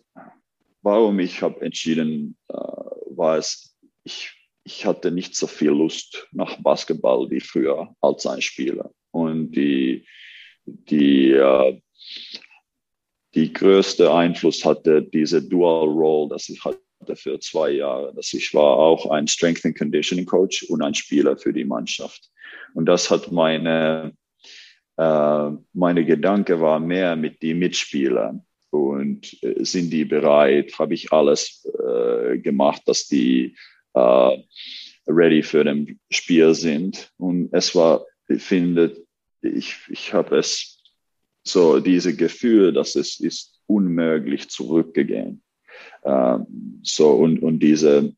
[0.81, 4.31] warum ich habe entschieden, war es, ich,
[4.63, 8.91] ich hatte nicht so viel Lust nach Basketball wie früher als ein Spieler.
[9.11, 10.05] Und die,
[10.65, 11.79] die äh,
[13.35, 18.13] die größte Einfluss hatte diese Dual Role, dass ich hatte für zwei Jahre.
[18.13, 22.29] Dass ich war auch ein Strength and Conditioning Coach und ein Spieler für die Mannschaft.
[22.75, 24.13] Und das hat meine,
[24.97, 28.45] äh, meine Gedanke war mehr mit den Mitspielern.
[28.69, 30.77] Und äh, sind die bereit?
[30.77, 33.55] Habe ich alles äh, gemacht, dass die
[33.93, 34.37] äh,
[35.07, 37.11] ready für dem Spiel sind?
[37.17, 38.97] Und es war, ich finde,
[39.41, 40.81] ich, ich habe es
[41.43, 45.41] so diese Gefühl, dass es ist unmöglich zurückgehen.
[46.03, 48.13] Um, so und, und diese,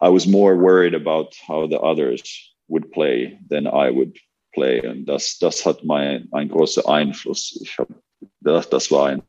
[0.00, 2.22] I was more worried about how the others
[2.68, 4.18] would play than I would
[4.52, 4.86] play.
[4.86, 7.58] Und das, das hat mein, ein großer Einfluss.
[7.62, 7.94] Ich habe,
[8.40, 9.22] das, das war eine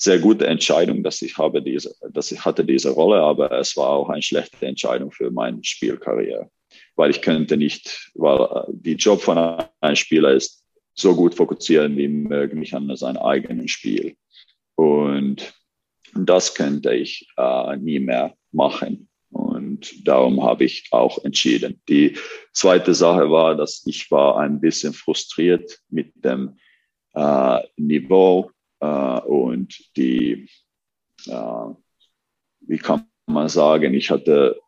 [0.00, 3.88] sehr gute Entscheidung, dass ich habe diese, dass ich hatte diese Rolle, aber es war
[3.88, 6.48] auch eine schlechte Entscheidung für meine Spielkarriere,
[6.94, 11.96] weil ich könnte nicht, weil äh, die Job von einem Spieler ist so gut fokussieren
[11.96, 14.16] wie möglich an sein eigenes Spiel.
[14.76, 15.52] Und
[16.14, 19.08] das könnte ich äh, nie mehr machen.
[19.30, 21.82] Und darum habe ich auch entschieden.
[21.88, 22.16] Die
[22.52, 26.56] zweite Sache war, dass ich war ein bisschen frustriert mit dem
[27.14, 28.50] äh, Niveau
[28.80, 30.48] äh, und die,
[31.26, 31.64] äh,
[32.60, 34.58] wie kann man sagen, ich hatte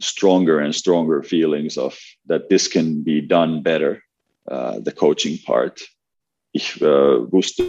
[0.00, 4.02] stronger and stronger feelings of that this can be done better,
[4.50, 5.88] uh, the coaching part.
[6.52, 7.64] Ich uh, wusste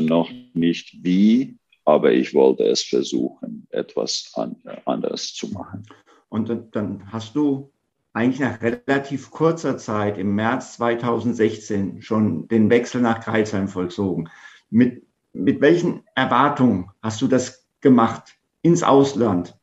[0.00, 5.86] noch nicht wie, aber ich wollte es versuchen, etwas an, anderes zu machen.
[6.28, 7.70] Und dann hast du
[8.12, 14.28] eigentlich nach relativ kurzer Zeit im März 2016 schon den Wechsel nach Kreisheim vollzogen.
[14.70, 15.04] Mit,
[15.34, 19.54] mit welchen Erwartungen hast du das gemacht ins Ausland?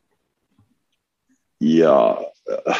[1.59, 2.73] Ja, äh,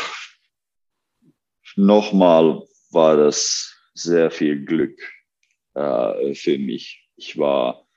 [1.75, 2.61] nochmal
[2.91, 4.99] war das sehr viel Glück
[5.73, 7.09] äh, für mich.
[7.15, 7.87] Ich war,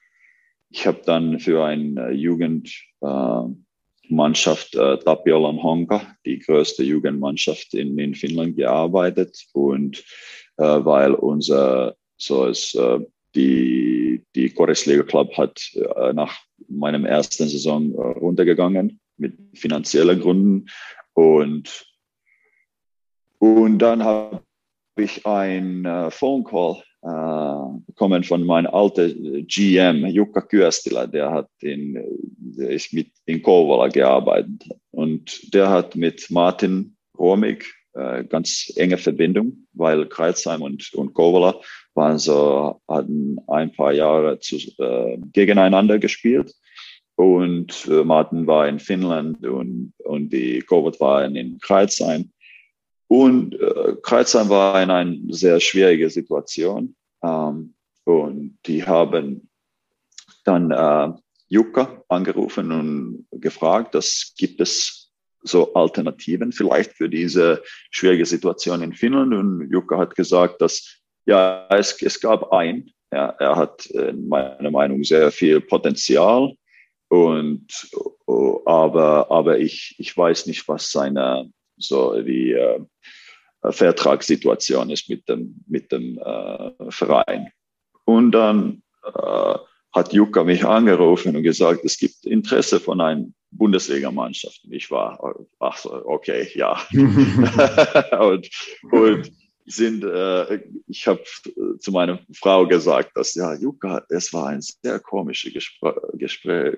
[0.71, 8.15] ich habe dann für eine Jugendmannschaft äh, äh, Tapiolan Honka, die größte Jugendmannschaft in, in
[8.15, 9.99] Finnland, gearbeitet und
[10.57, 13.01] äh, weil unser so ist, äh,
[13.35, 13.95] die
[14.35, 16.37] die Korisliga Club hat äh, nach
[16.69, 20.67] meinem ersten Saison runtergegangen mit finanziellen Gründen.
[21.13, 21.87] Und,
[23.39, 24.43] und dann habe
[24.97, 31.51] ich ein äh, Phone Call äh, bekommen von meinem alten GM, Jukka Kyöstilä, der hat
[31.61, 32.03] in,
[32.39, 34.69] der ist mit in Kouvola gearbeitet.
[34.91, 41.61] Und der hat mit Martin Romig äh, ganz enge Verbindung, weil Kreuzheim und, und Kouvola
[41.95, 46.55] waren so, hatten ein paar Jahre zu, äh, gegeneinander gespielt.
[47.17, 52.31] Und äh, Martin war in Finnland und, und die Covid waren in Kreuzheim.
[53.07, 56.97] Und äh, Kreuzheim war in einer sehr schwierigen Situation.
[57.23, 57.75] Ähm,
[58.05, 59.49] und die haben
[60.45, 61.13] dann äh,
[61.49, 68.95] Jukka angerufen und gefragt, dass gibt es so Alternativen vielleicht für diese schwierige Situation in
[68.95, 69.35] Finnland.
[69.35, 72.91] Und Jukka hat gesagt, dass ja, es, es gab ein.
[73.13, 76.57] Ja, er hat äh, in meiner Meinung sehr viel Potenzial
[77.09, 77.67] und,
[78.67, 82.81] aber, aber ich, ich weiß nicht, was seine, so die äh,
[83.71, 87.53] Vertragssituation ist mit dem, mit dem äh, Verein.
[88.05, 89.55] Und dann äh,
[89.93, 94.65] hat Jukka mich angerufen und gesagt, es gibt Interesse von einer Bundesligamannschaft.
[94.65, 96.81] Und ich war, ach so, okay, ja.
[98.19, 98.51] und,
[98.91, 99.31] und
[99.67, 104.61] sind, äh, ich habe äh, zu meiner Frau gesagt, dass ja, Jukka, es war ein
[104.61, 106.77] sehr komisches Gespräch, Gespräch,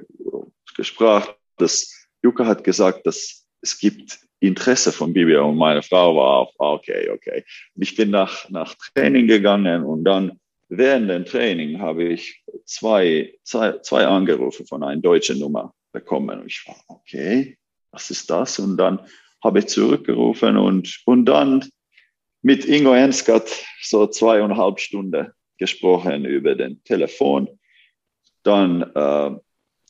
[0.76, 1.24] Gespräch
[1.58, 6.72] dass Jukka hat gesagt, dass es gibt Interesse von Bibi und meine Frau war ah,
[6.72, 7.44] okay, okay.
[7.74, 13.78] Ich bin nach, nach Training gegangen und dann während dem Training habe ich zwei, zwei,
[13.78, 16.40] zwei Angerufe von einer deutschen Nummer bekommen.
[16.40, 17.56] Und ich war, okay,
[17.90, 18.58] was ist das?
[18.58, 19.00] Und dann
[19.42, 21.64] habe ich zurückgerufen und, und dann
[22.46, 23.50] mit Ingo Enskat
[23.82, 27.48] so zweieinhalb Stunden gesprochen über den Telefon.
[28.44, 29.32] Dann, äh,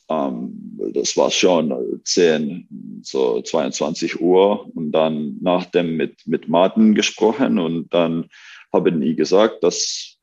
[0.09, 6.95] ähm, das war schon 10, so 22 Uhr und dann nach dem mit, mit Martin
[6.95, 8.27] gesprochen und dann
[8.73, 10.17] haben die gesagt, dass,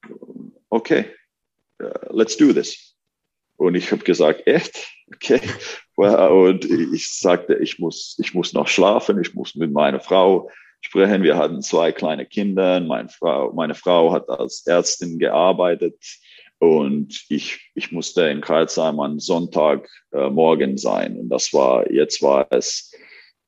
[0.70, 1.04] okay,
[1.80, 2.96] uh, let's do this.
[3.56, 4.88] Und ich habe gesagt, echt?
[5.14, 5.40] Okay.
[5.96, 10.50] Und ich sagte, ich muss, ich muss noch schlafen, ich muss mit meiner Frau
[10.84, 11.22] sprechen.
[11.22, 12.80] Wir hatten zwei kleine Kinder.
[12.80, 15.96] Meine Frau, meine Frau hat als Ärztin gearbeitet
[16.58, 21.18] und ich, ich musste in Kreuzheim am Sonntagmorgen äh, sein.
[21.18, 22.92] Und das war, jetzt war es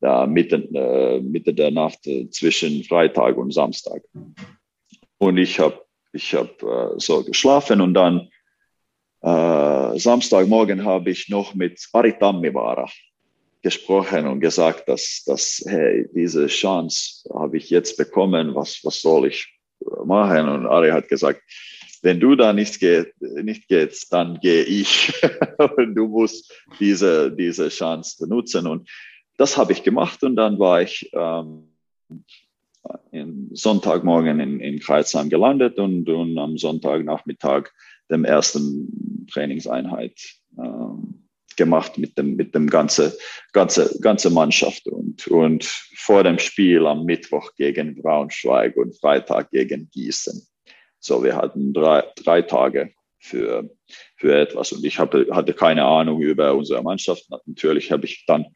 [0.03, 4.03] äh, Mitte, äh, Mitte der Nacht äh, zwischen Freitag und Samstag.
[5.19, 5.81] Und ich habe
[6.13, 8.29] ich hab, äh, so geschlafen und dann
[9.23, 12.89] äh, Samstagmorgen habe ich noch mit Ari Tammivara
[13.63, 19.27] gesprochen und gesagt, dass, dass hey, diese Chance habe ich jetzt bekommen, was, was soll
[19.27, 19.59] ich
[20.05, 20.49] machen?
[20.49, 21.43] Und Ari hat gesagt,
[22.03, 25.13] wenn du da nicht, geht, nicht gehst, dann gehe ich.
[25.77, 28.67] und du musst diese, diese Chance benutzen.
[28.67, 28.89] Und
[29.37, 31.73] das habe ich gemacht und dann war ich ähm,
[33.53, 37.71] Sonntagmorgen in, in Kreuzheim gelandet und, und am Sonntagnachmittag
[38.11, 40.21] dem ersten Trainingseinheit
[40.59, 41.26] ähm,
[41.57, 43.17] gemacht mit dem, mit dem ganze,
[43.53, 45.65] ganze, ganze Mannschaft und, und
[45.97, 50.47] vor dem Spiel am Mittwoch gegen Braunschweig und Freitag gegen Gießen.
[50.99, 53.71] So, wir hatten drei, drei Tage für,
[54.17, 57.25] für etwas und ich hatte, hatte keine Ahnung über unsere Mannschaft.
[57.47, 58.47] Natürlich habe ich dann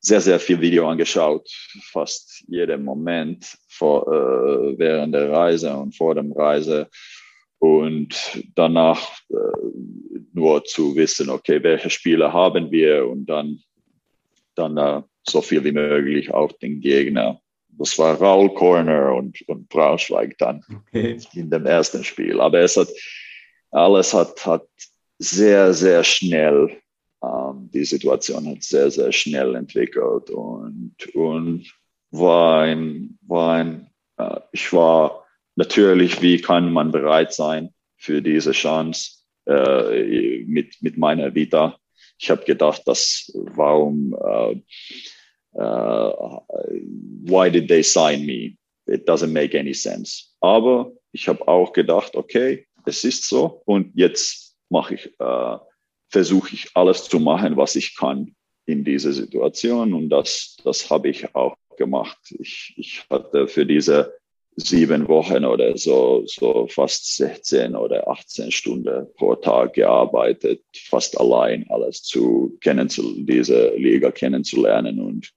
[0.00, 1.48] sehr, sehr viel Video angeschaut,
[1.90, 6.88] fast jeden Moment vor, äh, während der Reise und vor dem Reise
[7.58, 9.34] und danach äh,
[10.32, 13.60] nur zu wissen, okay, welche Spiele haben wir und dann,
[14.54, 17.40] dann äh, so viel wie möglich auf den Gegner.
[17.78, 21.18] Das war Raul Corner und, und Braunschweig dann okay.
[21.34, 22.40] in dem ersten Spiel.
[22.40, 22.88] Aber es hat,
[23.70, 24.66] alles hat, hat
[25.18, 26.78] sehr, sehr schnell,
[27.22, 31.70] ähm, die Situation hat sehr, sehr schnell entwickelt und, und
[32.10, 35.25] war ein, war ein äh, ich war
[35.56, 41.78] natürlich, wie kann man bereit sein für diese Chance äh, mit, mit meiner Vita.
[42.18, 44.56] Ich habe gedacht, dass warum, äh,
[45.58, 46.40] uh,
[47.24, 48.56] why did they sign me?
[48.86, 50.24] It doesn't make any sense.
[50.40, 55.58] Aber ich habe auch gedacht, okay, es ist so und jetzt mache ich, äh,
[56.08, 58.34] versuche ich alles zu machen, was ich kann
[58.66, 62.18] in dieser Situation und das, das habe ich auch gemacht.
[62.38, 64.14] Ich, ich hatte für diese
[64.56, 71.66] sieben Wochen oder so, so fast 16 oder 18 Stunden pro Tag gearbeitet, fast allein
[71.68, 75.30] alles zu kennenzulernen, diese Liga kennenzulernen und,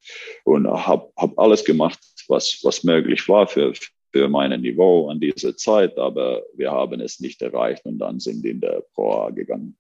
[0.46, 2.00] und habe hab alles gemacht,
[2.30, 3.74] was, was möglich war für,
[4.14, 8.46] für mein Niveau an dieser Zeit, aber wir haben es nicht erreicht und dann sind
[8.46, 9.78] in der Pro A gegangen.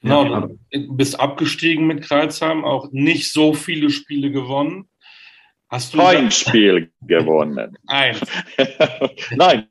[0.00, 4.88] Genau, du bist abgestiegen mit Kreuzheim, auch nicht so viele Spiele gewonnen.
[5.72, 7.78] Hast du kein Spiel gewonnen.
[7.86, 8.20] Eins.
[9.30, 9.68] Nein,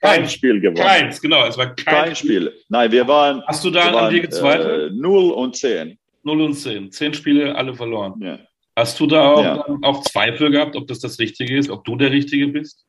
[0.00, 0.84] kein Spiel gewonnen.
[0.84, 1.46] Keins, genau.
[1.46, 2.52] Es war kein, kein Spiel.
[2.68, 3.40] Nein, wir waren.
[3.46, 4.90] Hast du da an dir gezweifelt?
[4.90, 5.96] Äh, 0 und 10.
[6.24, 6.90] 0 und 10.
[6.90, 8.20] Zehn Spiele, alle verloren.
[8.20, 8.40] Ja.
[8.74, 9.64] Hast du da auch, ja.
[9.82, 12.84] auch Zweifel gehabt, ob das das Richtige ist, ob du der Richtige bist?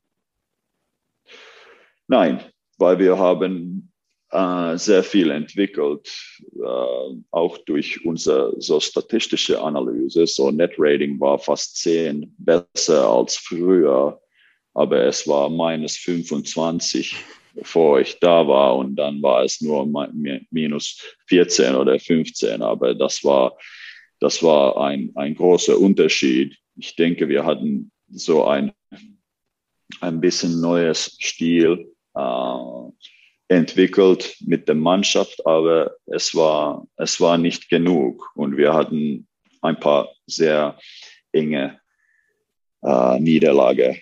[2.08, 2.44] Nein,
[2.80, 3.92] weil wir haben
[4.32, 6.10] äh, sehr viel entwickelt,
[6.56, 10.28] äh, auch durch unsere so statistische Analyse.
[10.28, 14.20] So Net Rating war fast 10 besser als früher,
[14.74, 17.16] aber es war minus 25
[17.56, 19.86] bevor ich da war und dann war es nur
[20.52, 23.58] minus 14 oder 15, aber das war,
[24.20, 26.58] das war ein, ein großer Unterschied.
[26.76, 28.74] Ich denke, wir hatten so ein,
[30.02, 31.92] ein bisschen neues Stil.
[32.14, 32.92] Äh,
[33.48, 39.28] entwickelt mit der Mannschaft, aber es war, es war nicht genug und wir hatten
[39.62, 40.78] ein paar sehr
[41.32, 41.80] enge
[42.84, 43.98] äh, Niederlage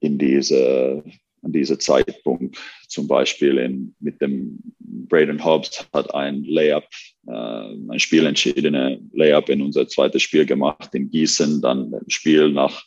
[0.00, 1.02] in diese,
[1.42, 2.58] an diesem Zeitpunkt.
[2.88, 6.84] Zum Beispiel in, mit dem Braden Hobbs hat ein Layup,
[7.26, 12.84] äh, ein spielentscheidende Layup in unser zweites Spiel gemacht in Gießen, dann ein Spiel nach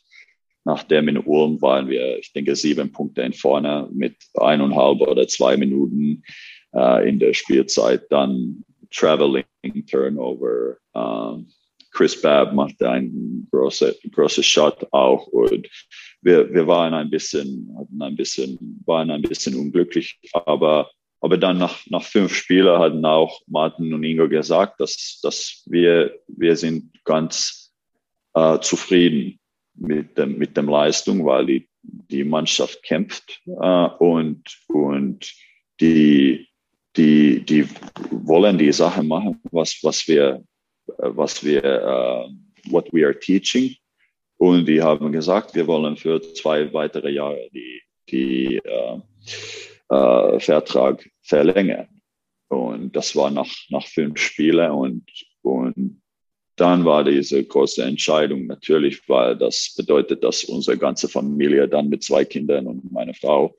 [0.67, 5.55] Nachdem in Ulm waren wir, ich denke, sieben Punkte in vorne mit eineinhalb oder zwei
[5.55, 6.23] Minuten
[6.75, 8.03] äh, in der Spielzeit.
[8.09, 9.45] Dann Traveling
[9.89, 10.75] Turnover.
[10.93, 11.43] Äh,
[11.91, 15.69] Chris Babb machte einen großen, großen Shot auch und
[16.21, 20.91] wir, wir waren ein bisschen, hatten ein bisschen, waren ein bisschen unglücklich, aber
[21.21, 26.19] aber dann nach, nach fünf Spielen hatten auch Martin und Ingo gesagt, dass, dass wir,
[26.27, 27.73] wir sind ganz
[28.35, 29.39] äh, zufrieden
[29.77, 35.33] mit dem, mit dem Leistung, weil die, die Mannschaft kämpft äh, und, und
[35.79, 36.47] die,
[36.95, 37.67] die, die
[38.09, 40.43] wollen die Sachen machen, was, was wir,
[40.97, 42.29] was wir, uh,
[42.71, 43.75] what we are teaching.
[44.37, 49.01] Und die haben gesagt, wir wollen für zwei weitere Jahre die, die uh,
[49.93, 51.87] uh, Vertrag verlängern.
[52.49, 55.03] Und das war nach, nach fünf Spielen und,
[55.41, 56.01] und
[56.57, 62.03] dann war diese große Entscheidung natürlich, weil das bedeutet, dass unsere ganze Familie dann mit
[62.03, 63.55] zwei Kindern und meine Frau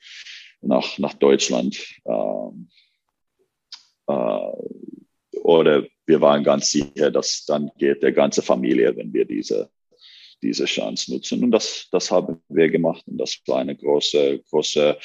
[0.61, 2.69] nach, nach Deutschland ähm,
[4.09, 4.53] äh,
[5.43, 9.71] oder wir waren ganz sicher, dass dann geht der ganze Familie, wenn wir diese,
[10.43, 11.45] diese Chance nutzen.
[11.45, 14.99] Und das, das haben wir gemacht und das war eine große, große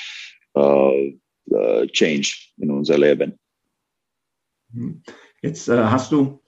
[0.56, 1.08] äh,
[1.52, 3.38] äh, Change in unser Leben.
[5.41, 6.43] Jetzt äh, hast du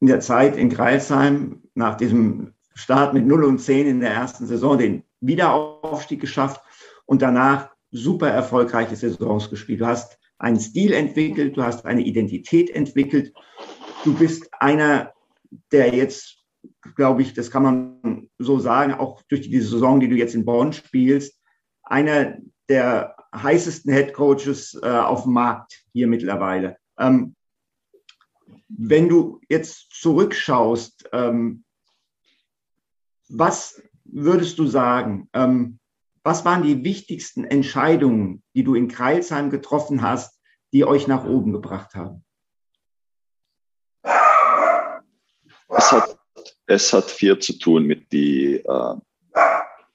[0.00, 4.46] in der Zeit in Greifsheim nach diesem Start mit 0 und 10 in der ersten
[4.46, 6.60] Saison den Wiederaufstieg geschafft
[7.06, 9.80] und danach super erfolgreiche Saisons gespielt.
[9.80, 13.32] Du hast einen Stil entwickelt, du hast eine Identität entwickelt.
[14.04, 15.12] Du bist einer,
[15.72, 16.44] der jetzt,
[16.94, 20.44] glaube ich, das kann man so sagen, auch durch die Saison, die du jetzt in
[20.44, 21.40] Bonn spielst,
[21.82, 22.36] einer
[22.68, 26.76] der heißesten Head Coaches äh, auf dem Markt hier mittlerweile.
[26.98, 27.35] Ähm,
[28.68, 31.64] wenn du jetzt zurückschaust, ähm,
[33.28, 35.28] was würdest du sagen?
[35.32, 35.78] Ähm,
[36.22, 40.40] was waren die wichtigsten Entscheidungen, die du in Kreilsheim getroffen hast,
[40.72, 42.24] die euch nach oben gebracht haben?
[45.68, 46.18] Es hat,
[46.66, 49.00] es hat viel zu tun mit den uh,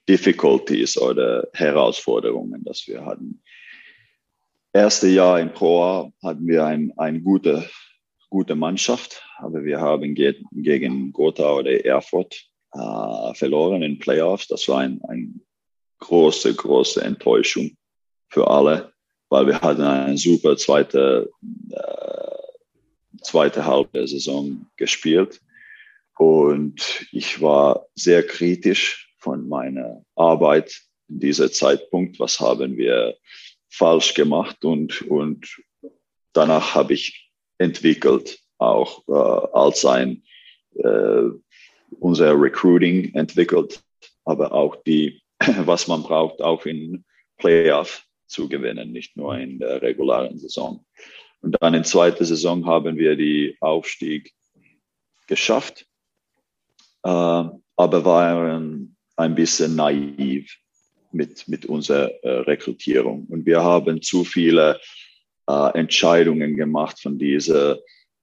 [0.08, 3.42] Difficulties oder Herausforderungen, die wir hatten.
[4.72, 7.64] Erste Jahr in Proa hatten wir ein, ein gutes
[8.32, 12.32] gute Mannschaft, aber wir haben ge gegen Gotha oder Erfurt
[12.72, 14.48] äh, verloren in Playoffs.
[14.48, 15.34] Das war ein, eine
[15.98, 17.76] große, große Enttäuschung
[18.30, 18.90] für alle,
[19.28, 21.30] weil wir hatten eine super zweite,
[21.72, 25.38] äh, zweite Halbjahr der Saison gespielt.
[26.16, 30.80] Und ich war sehr kritisch von meiner Arbeit
[31.10, 32.18] in dieser Zeitpunkt.
[32.18, 33.14] Was haben wir
[33.68, 34.64] falsch gemacht?
[34.64, 35.62] Und, und
[36.32, 37.21] danach habe ich
[37.62, 40.22] entwickelt, auch äh, als ein
[40.74, 41.30] äh,
[42.00, 43.82] unser Recruiting entwickelt,
[44.24, 45.22] aber auch die,
[45.64, 47.04] was man braucht, auch in
[47.38, 50.84] Playoff zu gewinnen, nicht nur in der regulären Saison.
[51.40, 54.32] Und dann in zweiter Saison haben wir die Aufstieg
[55.26, 55.86] geschafft,
[57.02, 60.56] äh, aber waren ein bisschen naiv
[61.10, 63.26] mit, mit unserer äh, Rekrutierung.
[63.28, 64.80] Und wir haben zu viele
[65.52, 67.78] äh, Entscheidungen gemacht von dieser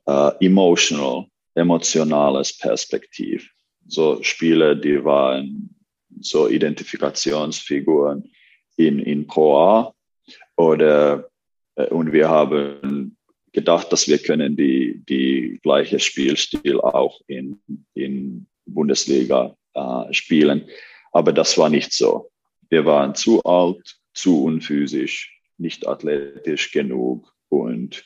[0.06, 3.50] äh, emotional, emotionales Perspektiv.
[3.88, 5.70] So Spiele, die waren
[6.20, 8.30] so Identifikationsfiguren
[8.78, 9.94] in, in Pro A
[10.56, 11.30] oder
[11.76, 13.16] äh, und wir haben
[13.52, 17.60] gedacht, dass wir können die, die gleiche Spielstil auch in,
[17.94, 20.68] in Bundesliga äh, spielen.
[21.12, 22.30] Aber das war nicht so.
[22.70, 28.04] Wir waren zu alt, zu unphysisch, nicht athletisch genug und,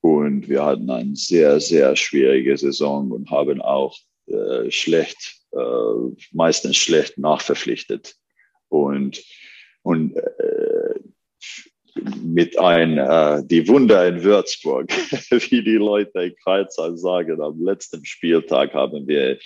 [0.00, 3.96] und wir hatten eine sehr, sehr schwierige Saison und haben auch
[4.26, 5.58] äh, schlecht, äh,
[6.32, 8.14] meistens schlecht nachverpflichtet.
[8.68, 9.22] Und,
[9.82, 10.94] und äh,
[12.22, 14.90] mit ein, äh, die Wunder in Würzburg,
[15.30, 19.38] wie die Leute in Kreuzheim sagen, am letzten Spieltag haben wir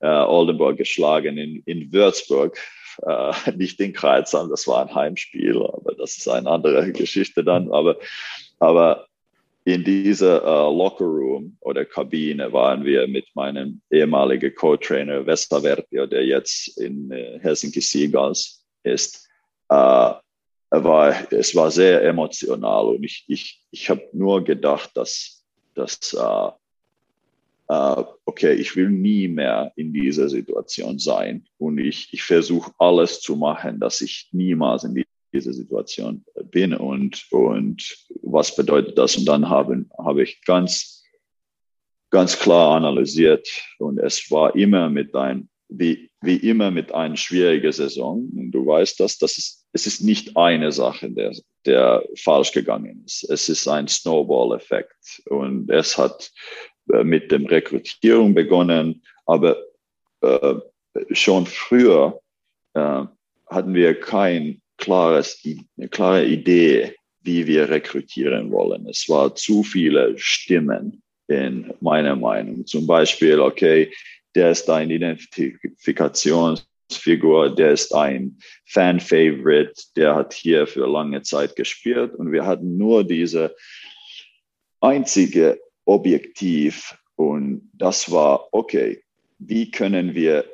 [0.00, 2.58] äh, Oldenburg geschlagen in, in Würzburg.
[3.02, 7.72] Äh, nicht in Kreuzheim, das war ein Heimspiel, aber das ist eine andere Geschichte dann.
[7.72, 7.96] Aber,
[8.58, 9.06] aber
[9.64, 16.26] in dieser äh, Locker Room oder Kabine waren wir mit meinem ehemaligen Co-Trainer Vestavertio, der
[16.26, 19.26] jetzt in äh, Helsinki Seagulls ist.
[19.70, 20.12] Äh,
[20.82, 26.50] war, es war sehr emotional und ich, ich, ich habe nur gedacht, dass, dass äh,
[27.66, 33.36] okay, ich will nie mehr in dieser Situation sein und ich, ich versuche alles zu
[33.36, 39.16] machen, dass ich niemals in dieser Situation bin und, und was bedeutet das?
[39.16, 41.02] Und dann habe, habe ich ganz,
[42.10, 43.48] ganz klar analysiert
[43.78, 48.28] und es war immer mit ein, wie, wie immer mit einer schwierigen Saison.
[48.36, 51.32] Und du weißt das, das ist, es ist nicht eine Sache, der,
[51.66, 53.28] der falsch gegangen ist.
[53.28, 55.22] Es ist ein Snowball-Effekt.
[55.26, 56.30] Und es hat
[56.72, 59.56] äh, mit dem Rekrutierung begonnen, aber
[60.20, 60.54] äh,
[61.12, 62.20] schon früher
[62.74, 63.04] äh,
[63.46, 65.42] hatten wir kein klares,
[65.76, 68.86] eine klare Idee, wie wir rekrutieren wollen.
[68.88, 72.66] Es war zu viele Stimmen in meiner Meinung.
[72.66, 73.90] Zum Beispiel, okay,
[74.34, 82.14] der ist ein Identifikationsfigur, der ist ein Fan-Favorite, der hat hier für lange Zeit gespielt
[82.14, 83.56] und wir hatten nur diese
[84.80, 89.02] einzige Objektiv und das war, okay,
[89.38, 90.44] wie können wir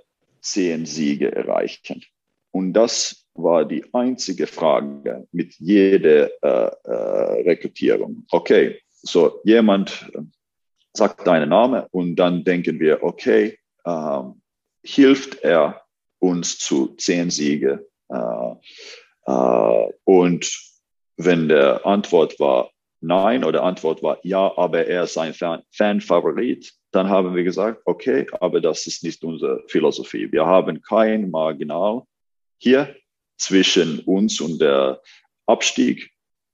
[0.41, 2.03] zehn Siege erreichen?
[2.51, 8.25] Und das war die einzige Frage mit jeder äh, äh, Rekrutierung.
[8.31, 10.11] Okay, so jemand
[10.93, 14.43] sagt deinen Namen und dann denken wir, okay, ähm,
[14.83, 15.83] hilft er
[16.19, 17.87] uns zu zehn Siege.
[18.09, 18.55] Äh,
[19.27, 20.51] äh, und
[21.17, 22.71] wenn der Antwort war
[23.01, 28.27] nein oder Antwort war ja, aber er ist ein Fan-Favorit, dann haben wir gesagt, okay,
[28.41, 30.31] aber das ist nicht unsere Philosophie.
[30.31, 32.03] Wir haben kein Marginal
[32.59, 32.95] hier
[33.39, 35.01] zwischen uns und der
[35.47, 36.11] Abstieg.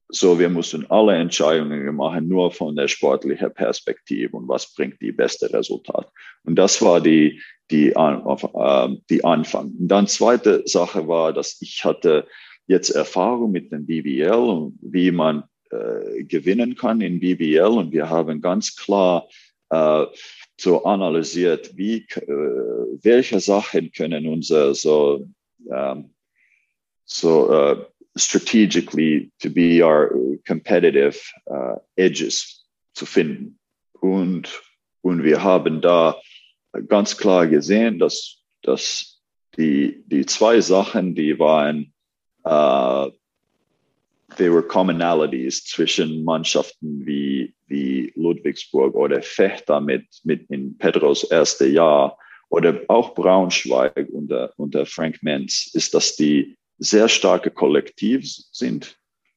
[0.08, 5.10] So, wir mussten alle Entscheidungen machen, nur von der sportlichen Perspektive und was bringt die
[5.10, 6.08] beste Resultat.
[6.44, 7.42] Und das war die,
[7.72, 9.72] die, äh, die Anfang.
[9.80, 12.28] Und dann zweite Sache war, dass ich hatte
[12.68, 17.66] jetzt Erfahrung mit dem BBL und wie man äh, gewinnen kann in BBL.
[17.66, 19.28] Und wir haben ganz klar
[19.70, 20.06] äh,
[20.58, 22.26] so analysiert, wie, äh,
[23.02, 25.26] welche Sachen können unser so,
[25.70, 26.10] ähm,
[27.04, 27.84] so uh,
[28.16, 30.10] strategically to be our
[30.46, 33.58] competitive uh, edges zu finden.
[34.00, 34.62] Und,
[35.02, 36.20] und wir haben da
[36.88, 39.20] ganz klar gesehen, dass, dass
[39.56, 41.92] die, die zwei Sachen, die waren,
[42.44, 43.10] uh,
[44.36, 51.66] there were commonalities zwischen Mannschaften wie, wie Ludwigsburg oder Fechter mit, mit in Pedros erste
[51.66, 52.18] Jahr
[52.48, 58.96] oder auch Braunschweig unter, unter Frank Menz, ist, dass die sehr starke Kollektiv sind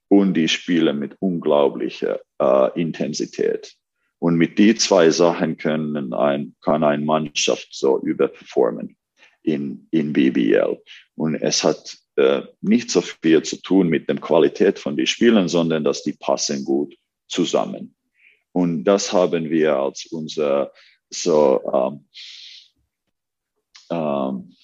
[0.09, 3.73] und die spielen mit unglaublicher äh, Intensität.
[4.19, 8.97] Und mit die zwei Sachen können ein, kann eine Mannschaft so überperformen
[9.43, 10.77] in, in BBL.
[11.15, 15.47] Und es hat äh, nicht so viel zu tun mit der Qualität von den Spielen,
[15.47, 16.93] sondern dass die passen gut
[17.29, 17.95] zusammen.
[18.51, 20.73] Und das haben wir als unser
[21.09, 22.05] so ähm,
[23.89, 24.55] ähm,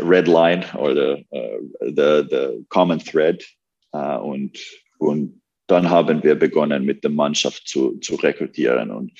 [0.00, 3.44] Red Line oder uh, the, the Common Thread.
[3.92, 4.58] Uh, und,
[4.98, 9.12] und dann haben wir begonnen, mit der Mannschaft zu, zu rekrutieren und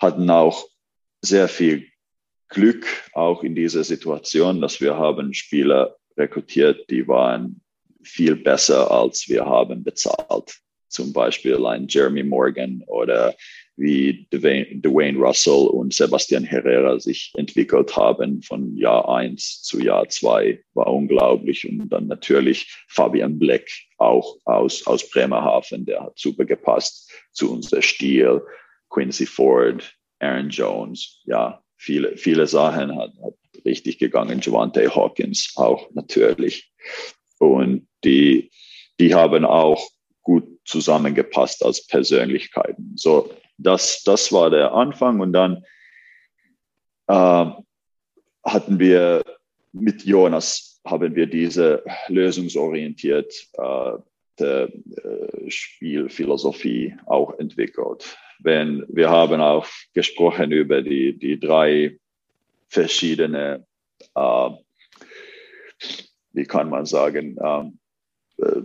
[0.00, 0.66] hatten auch
[1.20, 1.86] sehr viel
[2.48, 7.60] Glück auch in dieser Situation, dass wir haben Spieler rekrutiert, die waren
[8.02, 10.58] viel besser, als wir haben bezahlt.
[10.88, 13.34] Zum Beispiel ein Jeremy Morgan oder
[13.76, 20.62] wie Dwayne, Russell und Sebastian Herrera sich entwickelt haben von Jahr eins zu Jahr zwei
[20.74, 21.66] war unglaublich.
[21.66, 27.80] Und dann natürlich Fabian Bleck auch aus, aus Bremerhaven, der hat super gepasst zu unser
[27.80, 28.42] Stil.
[28.90, 29.90] Quincy Ford,
[30.20, 33.34] Aaron Jones, ja, viele, viele Sachen hat, hat
[33.64, 34.40] richtig gegangen.
[34.40, 36.72] Javante Hawkins auch natürlich.
[37.38, 38.50] Und die,
[39.00, 39.88] die haben auch
[40.22, 42.92] gut zusammengepasst als Persönlichkeiten.
[42.96, 45.20] So, das, das war der Anfang.
[45.20, 45.64] Und dann
[47.08, 47.46] äh,
[48.44, 49.24] hatten wir
[49.72, 53.92] mit Jonas, haben wir diese lösungsorientiert äh,
[54.40, 54.68] äh,
[55.48, 58.16] Spielphilosophie auch entwickelt.
[58.40, 61.98] Wenn wir haben auch gesprochen über die, die drei
[62.72, 63.66] verschiedene,
[64.14, 64.50] äh,
[66.32, 67.78] wie kann man sagen, um,
[68.38, 68.62] uh,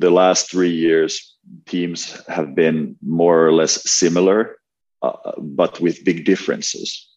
[0.00, 4.58] the last three years teams have been more or less similar,
[5.02, 7.08] uh, but with big differences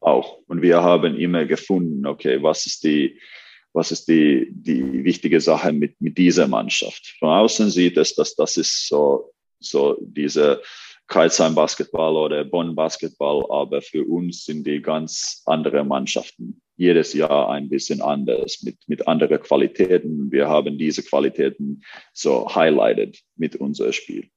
[0.00, 0.38] auch.
[0.48, 3.18] Und wir haben immer gefunden, okay, was ist die,
[3.72, 7.14] was ist die, die wichtige Sache mit, mit dieser Mannschaft?
[7.18, 10.62] Von außen sieht es, dass das ist so, so diese
[11.10, 16.62] Kreuzheim Basketball oder Bonn Basketball, aber für uns sind die ganz andere Mannschaften.
[16.76, 20.30] Jedes Jahr ein bisschen anders, mit, mit anderen Qualitäten.
[20.30, 21.82] Wir haben diese Qualitäten
[22.12, 24.30] so highlighted mit unserem Spiel.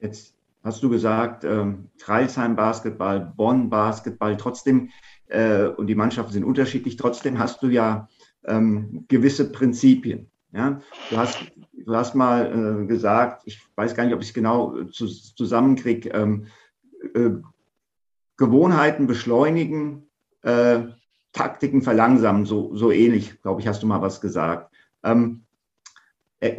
[0.00, 0.34] Jetzt
[0.64, 4.90] hast du gesagt, ähm, Kreisheim Basketball, Bonn Basketball, trotzdem,
[5.28, 8.08] äh, und die Mannschaften sind unterschiedlich, trotzdem hast du ja
[8.44, 10.32] ähm, gewisse Prinzipien.
[10.52, 10.80] Ja?
[11.10, 11.38] Du, hast,
[11.72, 16.10] du hast mal äh, gesagt, ich weiß gar nicht, ob ich es genau zu, zusammenkriege,
[16.10, 16.46] ähm,
[17.14, 17.30] äh,
[18.36, 20.08] Gewohnheiten beschleunigen,
[20.42, 20.80] äh,
[21.32, 24.72] Taktiken verlangsamen, so, so ähnlich, glaube ich, hast du mal was gesagt.
[25.02, 25.42] Ähm,
[26.40, 26.56] äh,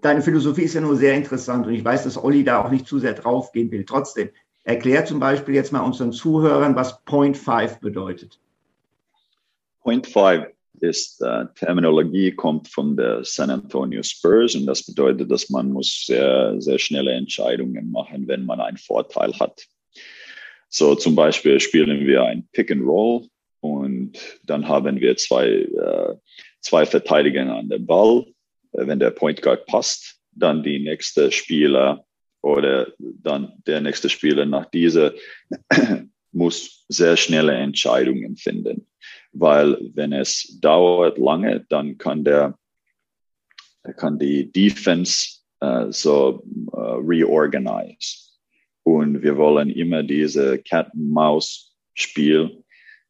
[0.00, 2.86] deine Philosophie ist ja nur sehr interessant und ich weiß, dass Olli da auch nicht
[2.86, 3.84] zu sehr draufgehen will.
[3.84, 4.30] Trotzdem,
[4.64, 8.40] erklär zum Beispiel jetzt mal unseren Zuhörern, was Point 5 bedeutet.
[9.82, 10.46] Point 5
[10.82, 16.04] ist äh, Terminologie kommt von der San Antonio Spurs und das bedeutet, dass man muss
[16.06, 19.64] sehr, sehr schnelle Entscheidungen machen, wenn man einen Vorteil hat.
[20.68, 23.28] So zum Beispiel spielen wir ein Pick and Roll
[23.60, 26.16] und dann haben wir zwei, äh,
[26.60, 28.26] zwei Verteidiger an der Ball.
[28.72, 32.04] Äh, wenn der Point Guard passt, dann die nächste Spieler
[32.42, 35.12] oder dann der nächste Spieler nach dieser
[36.32, 38.88] muss sehr schnelle Entscheidungen finden
[39.32, 42.58] weil wenn es dauert lange, dann kann der
[43.96, 48.32] kann die Defense uh, so uh, reorganize.
[48.84, 52.62] Und wir wollen immer diese Cat-and-Maus-Spiel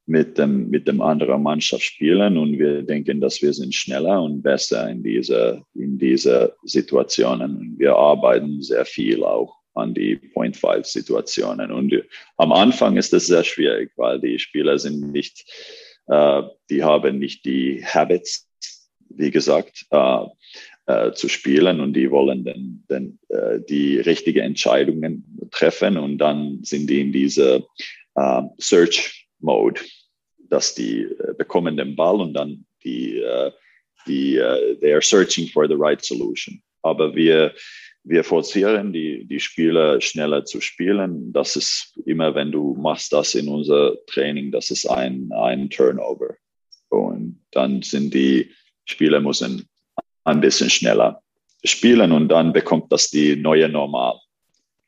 [0.07, 4.43] mit dem, mit dem anderen Mannschaft spielen und wir denken, dass wir sind schneller und
[4.43, 7.77] besser in dieser, in dieser Situationen.
[7.79, 11.95] Wir arbeiten sehr viel auch an die Point Five Situationen und
[12.37, 15.45] am Anfang ist es sehr schwierig, weil die Spieler sind nicht
[16.07, 18.49] äh, die haben nicht die Habits,
[19.09, 20.25] wie gesagt, äh,
[20.87, 26.61] äh, zu spielen und die wollen dann, dann äh, die richtigen Entscheidungen treffen und dann
[26.65, 27.65] sind die in diese
[28.15, 29.81] äh, Search Mode,
[30.49, 33.53] dass die äh, bekommen den Ball und dann die, äh,
[34.07, 36.63] die äh, they are searching for the right solution.
[36.83, 37.55] Aber wir
[38.05, 41.33] wir forcieren die, die Spieler schneller zu spielen.
[41.33, 46.35] Das ist immer, wenn du machst das in unser Training, das ist ein, ein Turnover.
[46.89, 48.51] Und dann sind die
[48.85, 49.69] Spieler müssen
[50.25, 51.23] ein bisschen schneller
[51.65, 54.19] spielen und dann bekommt das die neue Normal.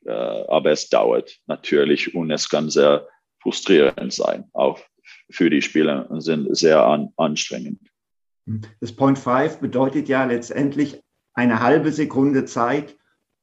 [0.05, 3.07] Äh, aber es dauert natürlich und es kann sehr
[3.39, 4.79] frustrierend sein, auch
[5.29, 7.79] für die Spieler und sind sehr an, anstrengend.
[8.79, 11.01] Das Point Five bedeutet ja letztendlich
[11.33, 12.95] eine halbe Sekunde Zeit,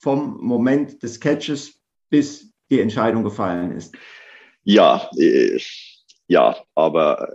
[0.03, 1.81] vom Moment des Catches
[2.11, 3.95] bis die Entscheidung gefallen ist.
[4.65, 5.59] Ja, äh,
[6.27, 7.33] ja, aber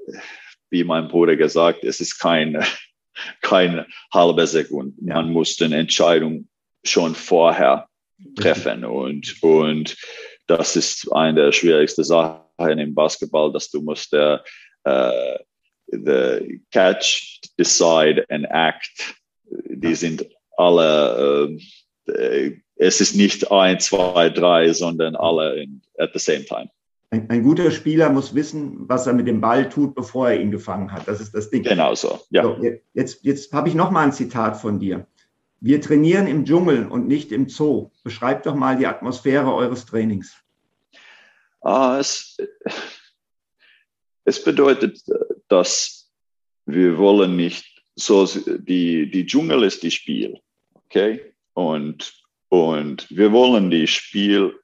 [0.69, 2.63] wie mein Bruder gesagt, es ist kein,
[3.41, 4.95] kein halbe Sekunde.
[5.01, 5.15] Ja.
[5.15, 6.47] Man muss eine Entscheidung
[6.83, 7.87] schon vorher
[8.35, 9.95] treffen und, und
[10.47, 14.43] das ist eine der schwierigsten Sachen im Basketball, dass du musst der,
[14.87, 15.37] uh,
[15.87, 19.15] the catch, decide and act,
[19.45, 20.25] die sind
[20.57, 21.61] alle äh,
[22.07, 26.69] es ist nicht ein, zwei, drei, sondern alle in, at the same time.
[27.09, 30.51] Ein, ein, guter Spieler muss wissen, was er mit dem Ball tut, bevor er ihn
[30.51, 31.07] gefangen hat.
[31.07, 31.63] Das ist das Ding.
[31.63, 32.19] Genau so.
[32.31, 32.43] Ja.
[32.43, 32.61] So,
[32.93, 35.07] jetzt jetzt habe ich noch mal ein Zitat von dir.
[35.59, 37.91] Wir trainieren im Dschungel und nicht im Zoo.
[38.03, 40.35] Beschreibt doch mal die Atmosphäre eures Trainings.
[41.61, 42.37] Ah, es,
[44.25, 45.01] es bedeutet,
[45.47, 46.11] dass
[46.65, 50.39] wir wollen nicht so, die, die Dschungel ist die Spiel,
[50.85, 51.33] okay?
[51.57, 52.13] Und,
[52.49, 54.59] und wir wollen die Spiel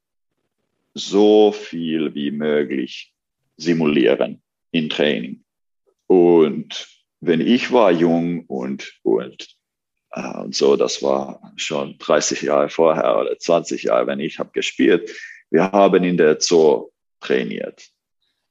[0.93, 3.15] so viel wie möglich
[3.57, 5.43] simulieren in Training.
[6.05, 6.87] Und
[7.19, 9.57] wenn ich war jung und, und,
[10.11, 14.51] äh, und so, das war schon 30 Jahre vorher oder 20 Jahre, wenn ich habe
[14.51, 15.09] gespielt,
[15.49, 16.91] wir haben in der Zoo
[17.21, 17.89] trainiert.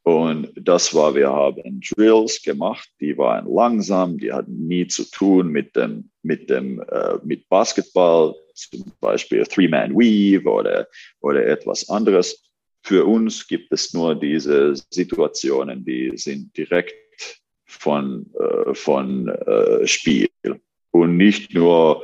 [0.05, 5.49] Und das war, wir haben Drills gemacht, die waren langsam, die hatten nie zu tun
[5.49, 10.89] mit dem, mit dem, äh, mit Basketball, zum Beispiel Three-Man Weave oder,
[11.21, 12.43] oder etwas anderes.
[12.83, 16.95] Für uns gibt es nur diese Situationen, die sind direkt
[17.65, 20.29] von, äh, von äh, Spiel
[20.91, 22.03] und nicht nur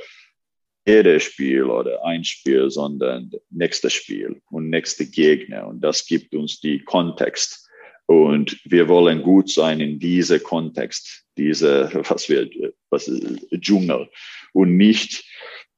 [0.86, 5.66] jedes Spiel oder ein Spiel, sondern nächstes Spiel und nächste Gegner.
[5.66, 7.67] Und das gibt uns die Kontext
[8.08, 12.48] und wir wollen gut sein in diesem Kontext, diese, was wir,
[12.88, 14.08] was ist, Dschungel.
[14.54, 15.24] Und nicht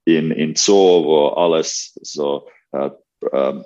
[0.05, 2.91] in, in Zoo, wo alles so uh,
[3.33, 3.64] um,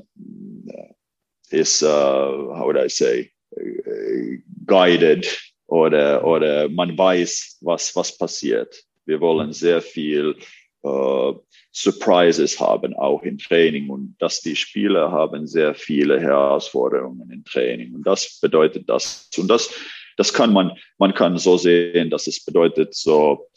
[1.50, 5.28] ist, uh, how would I say, uh, guided
[5.66, 8.82] oder, oder man weiß, was, was passiert.
[9.04, 10.36] Wir wollen sehr viel
[10.84, 11.34] uh,
[11.72, 13.90] Surprises haben, auch im Training.
[13.90, 17.94] Und dass die Spieler haben sehr viele Herausforderungen im Training.
[17.94, 19.28] Und das bedeutet das.
[19.36, 19.70] Und das
[20.16, 23.48] das kann man man kann so sehen, dass es bedeutet so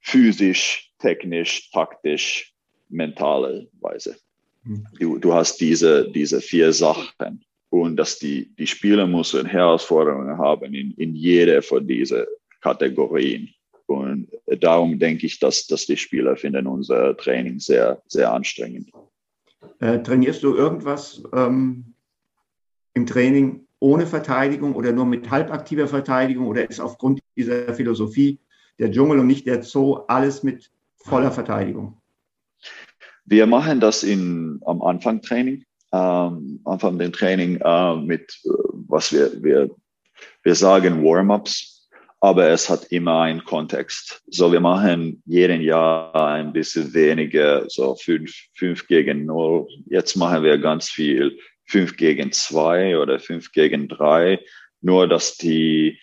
[0.00, 2.52] physisch, technisch, taktisch,
[2.88, 4.16] mentale Weise.
[4.64, 4.86] Hm.
[5.00, 7.44] Du, du hast diese diese vier Sachen.
[7.68, 12.24] Und dass die die Spieler müssen Herausforderungen haben in in jeder von diesen
[12.60, 13.48] Kategorien
[14.60, 18.90] darum denke ich, dass, dass die Spieler finden unser Training sehr, sehr anstrengend.
[19.80, 21.94] Äh, trainierst du irgendwas ähm,
[22.94, 28.38] im Training ohne Verteidigung oder nur mit halbaktiver Verteidigung oder ist aufgrund dieser Philosophie
[28.78, 32.00] der Dschungel und nicht der Zoo alles mit voller Verteidigung?
[33.24, 38.48] Wir machen das in, am Anfang Training, ähm, Anfang den Training äh, mit, äh,
[38.88, 39.70] was wir, wir,
[40.42, 41.75] wir sagen Warm-ups
[42.20, 44.22] aber es hat immer einen Kontext.
[44.28, 49.66] So, wir machen jeden Jahr ein bisschen weniger, so fünf, fünf gegen null.
[49.86, 54.40] Jetzt machen wir ganz viel fünf gegen zwei oder fünf gegen drei.
[54.80, 55.98] Nur, dass die,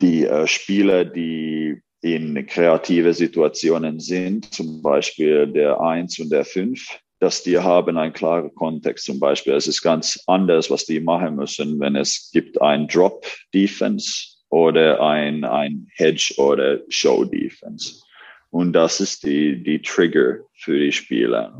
[0.00, 6.98] die äh, Spieler, die in kreative Situationen sind, zum Beispiel der eins und der fünf,
[7.20, 9.06] dass die haben einen klaren Kontext.
[9.06, 13.26] Zum Beispiel, es ist ganz anders, was die machen müssen, wenn es gibt ein Drop
[13.54, 18.02] Defense oder ein, ein Hedge oder Show Defense.
[18.50, 21.52] Und das ist die, die Trigger für die Spieler.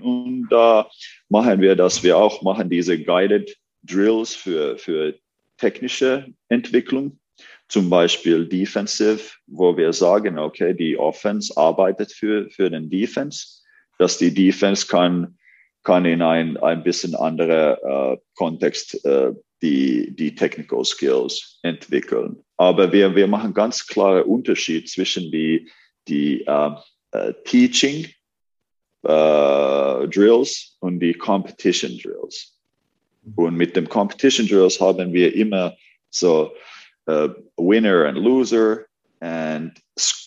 [0.00, 0.88] Und da
[1.28, 5.14] machen wir, dass wir auch machen diese Guided Drills für, für
[5.56, 7.18] technische Entwicklung.
[7.68, 13.62] Zum Beispiel Defensive, wo wir sagen, okay, die Offense arbeitet für, für den Defense,
[13.98, 15.38] dass die Defense kann,
[15.82, 19.32] kann in ein, ein bisschen anderer äh, Kontext äh,
[19.62, 22.42] die, die Technical Skills entwickeln.
[22.56, 25.68] Aber wir, wir machen ganz klare Unterschied zwischen die,
[26.06, 26.76] die uh,
[27.14, 28.06] uh, Teaching
[29.04, 32.54] uh, Drills und die Competition Drills.
[33.36, 35.76] Und mit dem Competition Drills haben wir immer
[36.10, 36.52] so
[37.56, 38.86] Winner and Loser
[39.20, 39.78] and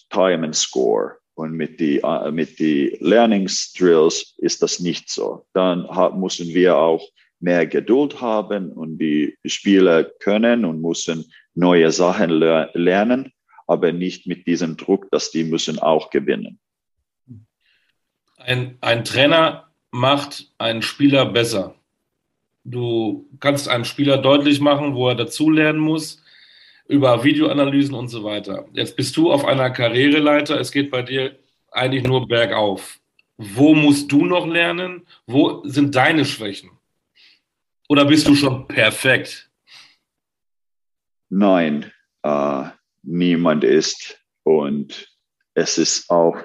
[0.09, 1.17] Time and Score.
[1.35, 2.01] Und mit die,
[2.31, 5.45] mit die Learningsdrills ist das nicht so.
[5.53, 5.87] Dann
[6.19, 7.03] müssen wir auch
[7.41, 13.33] mehr Geduld haben und die Spieler können und müssen neue Sachen le lernen,
[13.67, 16.59] aber nicht mit diesem Druck, dass die müssen auch gewinnen.
[18.37, 21.75] Ein, ein Trainer macht einen Spieler besser.
[22.63, 26.23] Du kannst einem Spieler deutlich machen, wo er dazulernen muss,
[26.87, 28.65] über Videoanalysen und so weiter.
[28.73, 31.37] Jetzt bist du auf einer Karriereleiter, es geht bei dir
[31.71, 32.99] eigentlich nur bergauf.
[33.37, 35.07] Wo musst du noch lernen?
[35.25, 36.71] Wo sind deine Schwächen?
[37.91, 39.51] Oder bist du schon perfekt?
[41.27, 41.91] Nein,
[42.23, 42.69] äh,
[43.03, 44.17] niemand ist.
[44.43, 45.13] Und
[45.55, 46.37] es ist auch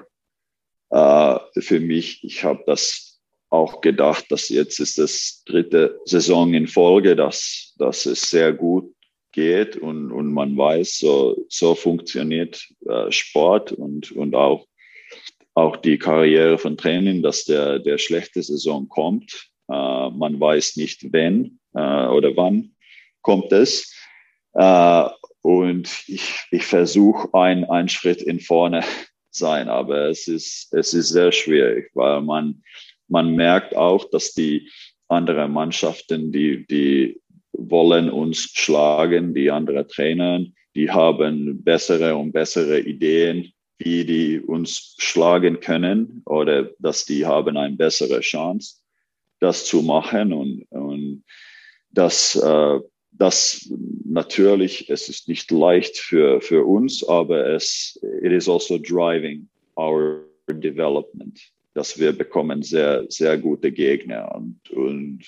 [0.91, 6.67] äh, für mich, ich habe das auch gedacht, dass jetzt ist das dritte Saison in
[6.67, 8.93] Folge, dass, dass es sehr gut
[9.31, 14.67] geht und, und man weiß, so, so funktioniert äh, Sport und, und auch
[15.55, 19.49] auch die Karriere von Training, dass der, der schlechte Saison kommt.
[19.69, 22.75] Äh, man weiß nicht, wenn äh, oder wann
[23.23, 23.93] kommt es.
[24.55, 25.09] Äh,
[25.43, 28.83] und ich, ich versuche ein, einen Schritt in vorne
[29.31, 32.63] sein, aber es ist, es ist sehr schwierig, weil man,
[33.09, 34.71] man merkt auch, dass die
[35.09, 37.21] anderen Mannschaften, die, die
[37.53, 40.45] wollen uns schlagen, die anderen Trainer,
[40.75, 47.57] die haben bessere und bessere Ideen, wie die uns schlagen können oder dass die haben
[47.57, 48.77] eine bessere Chance,
[49.47, 51.25] das zu machen und, und
[51.91, 52.81] das, äh,
[53.13, 53.73] das
[54.05, 60.25] natürlich, es ist nicht leicht für, für uns, aber es, it is also driving our
[60.51, 61.41] development,
[61.75, 65.21] dass wir bekommen sehr, sehr gute Gegner und, und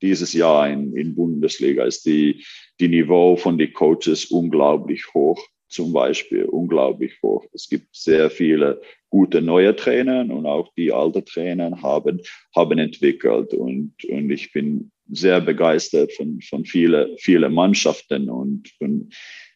[0.00, 2.44] dieses Jahr in, in Bundesliga ist die,
[2.78, 7.44] die Niveau von den Coaches unglaublich hoch zum Beispiel unglaublich hoch.
[7.52, 12.20] Es gibt sehr viele gute neue Trainer und auch die alten Trainer haben,
[12.54, 19.14] haben entwickelt und, und ich bin sehr begeistert von, von vielen viele Mannschaften und, und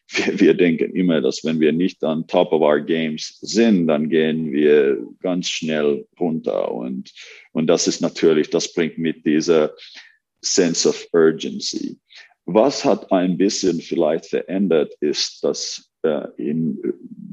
[0.09, 4.09] wir, wir denken immer, dass wenn wir nicht an top of our games sind, dann
[4.09, 7.11] gehen wir ganz schnell runter und,
[7.51, 9.73] und das ist natürlich, das bringt mit dieser
[10.41, 11.97] sense of urgency.
[12.45, 15.92] Was hat ein bisschen vielleicht verändert, ist, dass
[16.37, 16.79] in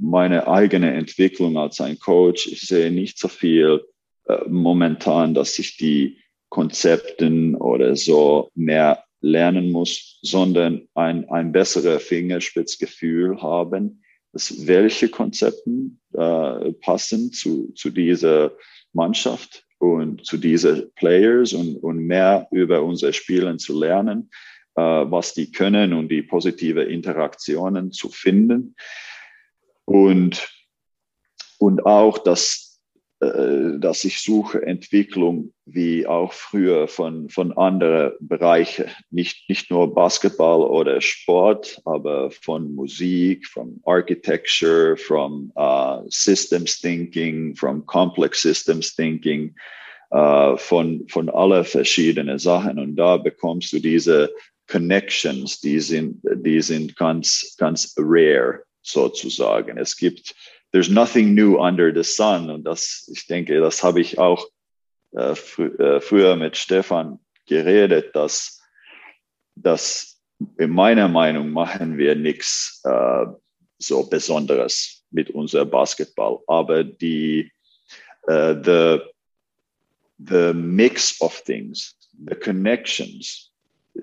[0.01, 3.85] meine eigene Entwicklung als ein Coach, ich sehe nicht so viel
[4.27, 6.19] äh, momentan, dass ich die
[6.49, 14.03] Konzepten oder so mehr lernen muss, sondern ein, ein besseres Fingerspitzgefühl haben,
[14.33, 18.53] dass welche Konzepten äh, passen zu, zu dieser
[18.93, 24.31] Mannschaft und zu diesen Players und, und mehr über unser Spielen zu lernen.
[24.31, 28.77] äh, was die können und die positive Interaktionen zu finden.
[29.91, 30.49] Und,
[31.59, 32.81] und auch, dass,
[33.21, 39.93] äh, dass ich suche Entwicklung wie auch früher von, von anderen Bereichen, nicht, nicht nur
[39.93, 48.95] Basketball oder Sport, aber von Musik, von Architecture, from uh, Systems Thinking, from Complex Systems
[48.95, 49.55] Thinking,
[50.15, 52.79] uh, von, von alle verschiedenen Sachen.
[52.79, 54.33] Und da bekommst du diese
[54.71, 59.79] Connections, die sind, die sind ganz, ganz rare sozusagen.
[59.79, 60.35] Es gibt,
[60.73, 62.51] there's nothing new under the sun.
[62.51, 64.47] Und das, ich denke, das habe ich auch
[65.13, 68.63] äh, fr äh, früher mit Stefan geredet, dass,
[69.57, 70.21] dass
[70.59, 73.27] in meiner Meinung machen wir nichts äh,
[73.79, 76.39] so Besonderes mit unserem Basketball.
[76.47, 77.51] Aber die,
[78.29, 79.01] uh, the,
[80.19, 81.97] the mix of things,
[82.27, 83.50] the connections,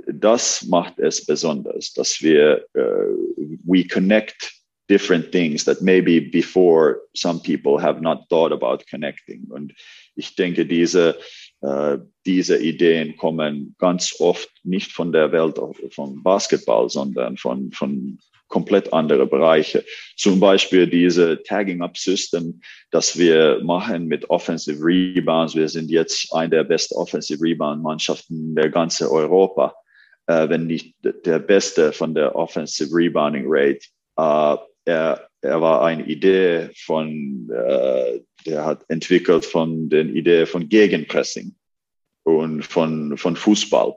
[0.08, 3.16] das macht es besonders, dass wir, uh,
[3.66, 4.54] we connect
[4.90, 9.46] different things that maybe before some people have not thought about connecting.
[9.50, 9.74] Und
[10.16, 11.18] ich denke, diese,
[11.62, 15.60] uh, diese Ideen kommen ganz oft nicht von der Welt
[15.92, 18.18] von Basketball, sondern von, von
[18.48, 19.84] komplett andere Bereiche.
[20.16, 25.56] Zum Beispiel diese Tagging-Up-System, das wir machen mit Offensive Rebounds.
[25.56, 29.76] Wir sind jetzt eine der besten Offensive Rebound-Mannschaften der ganzen Europa
[30.28, 33.80] äh, wenn nicht der Beste von der Offensive Rebounding Rate.
[34.18, 40.70] Äh, er, er war eine Idee von, äh, der hat entwickelt von den Idee von
[40.70, 41.56] Gegenpressing
[42.24, 43.96] und von, von Fußball.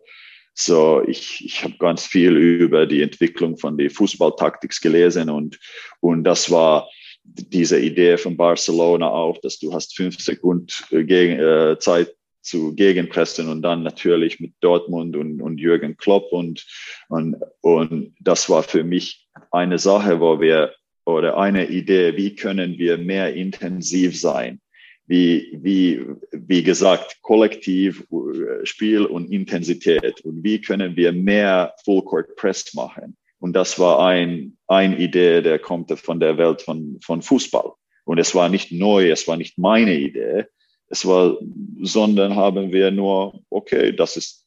[0.54, 5.58] So, ich, ich habe ganz viel über die Entwicklung von der Fußballtaktik gelesen und,
[6.00, 6.88] und das war
[7.22, 13.48] diese Idee von Barcelona auch, dass du hast fünf Sekunden gegen, äh, Zeit zu gegenpressen
[13.48, 16.66] und dann natürlich mit Dortmund und, und Jürgen Klopp und,
[17.08, 20.72] und, und das war für mich eine Sache, wo wir
[21.04, 24.60] oder eine Idee, wie können wir mehr intensiv sein?
[25.06, 32.04] Wie, wie, wie gesagt, kollektiv äh, Spiel und Intensität und wie können wir mehr Full
[32.04, 33.16] Court Press machen?
[33.40, 37.72] Und das war ein, eine Idee, der kommt von der Welt von, von Fußball.
[38.04, 40.46] Und es war nicht neu, es war nicht meine Idee,
[40.90, 41.38] es war,
[41.82, 44.46] sondern haben wir nur, okay, das ist,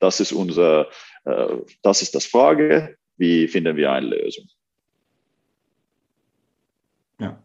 [0.00, 0.88] das ist unser,
[1.24, 4.44] äh, das ist das Frage, wie finden wir eine Lösung?
[7.20, 7.40] Ja,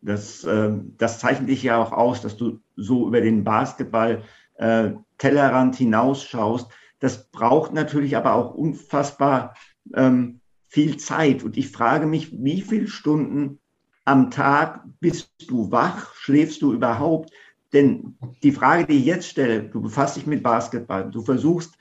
[0.00, 4.22] das, äh, das zeichnet dich ja auch aus, dass du so über den Basketball
[4.54, 6.70] äh, Tellerrand hinausschaust.
[7.00, 9.54] Das braucht natürlich aber auch unfassbar
[9.94, 11.42] ähm, viel Zeit.
[11.42, 13.58] Und ich frage mich, wie viele Stunden
[14.04, 16.14] am Tag bist du wach?
[16.14, 17.32] Schläfst du überhaupt?
[17.72, 21.74] Denn die Frage, die ich jetzt stelle, du befasst dich mit Basketball, du versuchst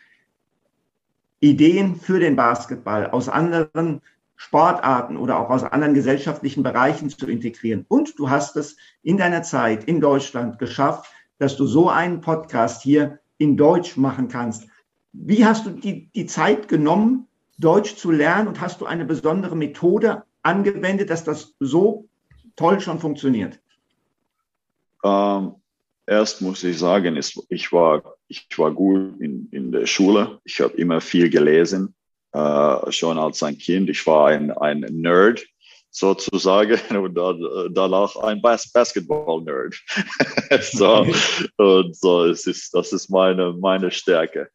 [1.39, 4.01] Ideen für den Basketball aus anderen
[4.35, 7.85] Sportarten oder auch aus anderen gesellschaftlichen Bereichen zu integrieren.
[7.87, 12.81] Und du hast es in deiner Zeit in Deutschland geschafft, dass du so einen Podcast
[12.81, 14.67] hier in Deutsch machen kannst.
[15.13, 17.27] Wie hast du die, die Zeit genommen,
[17.57, 22.05] Deutsch zu lernen und hast du eine besondere Methode angewendet, dass das so
[22.55, 23.59] toll schon funktioniert?
[25.03, 25.55] Ähm,
[26.07, 27.17] erst muss ich sagen,
[27.49, 30.39] ich war, ich war gut in, in der Schule.
[30.43, 31.95] Ich habe immer viel gelesen,
[32.33, 33.89] äh, schon als ein Kind.
[33.89, 35.45] Ich war ein, ein Nerd
[35.89, 37.15] sozusagen und
[37.75, 39.75] danach ein Bas Basketball-Nerd.
[40.61, 41.07] so,
[41.57, 44.49] und so, es ist, das ist meine, meine Stärke.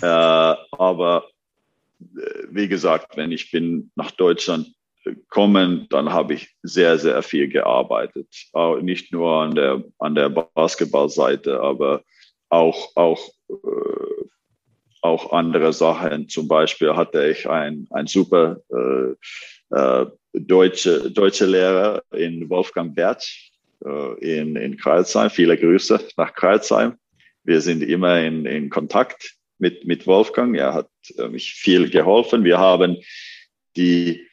[0.00, 1.24] Äh, aber
[2.00, 4.72] äh, wie gesagt, wenn ich bin nach Deutschland
[5.28, 8.28] kommen, dann habe ich sehr, sehr viel gearbeitet.
[8.52, 12.02] Auch nicht nur an der, an der Basketballseite, aber
[12.48, 14.24] auch, auch, äh,
[15.00, 16.28] auch andere Sachen.
[16.28, 23.52] Zum Beispiel hatte ich ein, ein super äh, äh, deutsche, deutsche Lehrer in Wolfgang Bertsch
[23.84, 25.30] äh, in, in Kreuzheim.
[25.30, 26.94] Viele Grüße nach Kreuzheim.
[27.44, 30.56] Wir sind immer in, in Kontakt mit, mit Wolfgang.
[30.56, 32.44] Er hat äh, mich viel geholfen.
[32.44, 32.98] Wir haben
[33.76, 34.26] die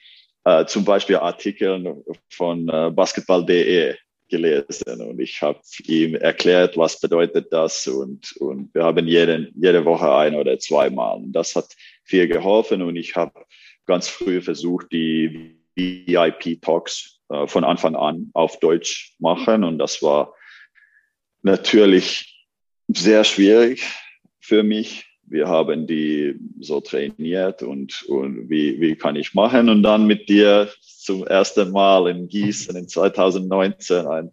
[0.46, 3.96] äh, zum Beispiel Artikel von äh, basketball.de
[4.30, 9.84] gelesen und ich habe ihm erklärt, was bedeutet das und, und wir haben jede, jede
[9.84, 11.18] Woche ein oder zweimal.
[11.18, 13.46] Und das hat viel geholfen und ich habe
[13.86, 20.34] ganz früh versucht, die VIP-Talks äh, von Anfang an auf Deutsch machen und das war
[21.42, 22.48] natürlich
[22.88, 23.84] sehr schwierig
[24.40, 29.84] für mich, wir haben die so trainiert und, und wie, wie kann ich machen und
[29.84, 34.32] dann mit dir zum ersten Mal in Gießen in 2019 ein,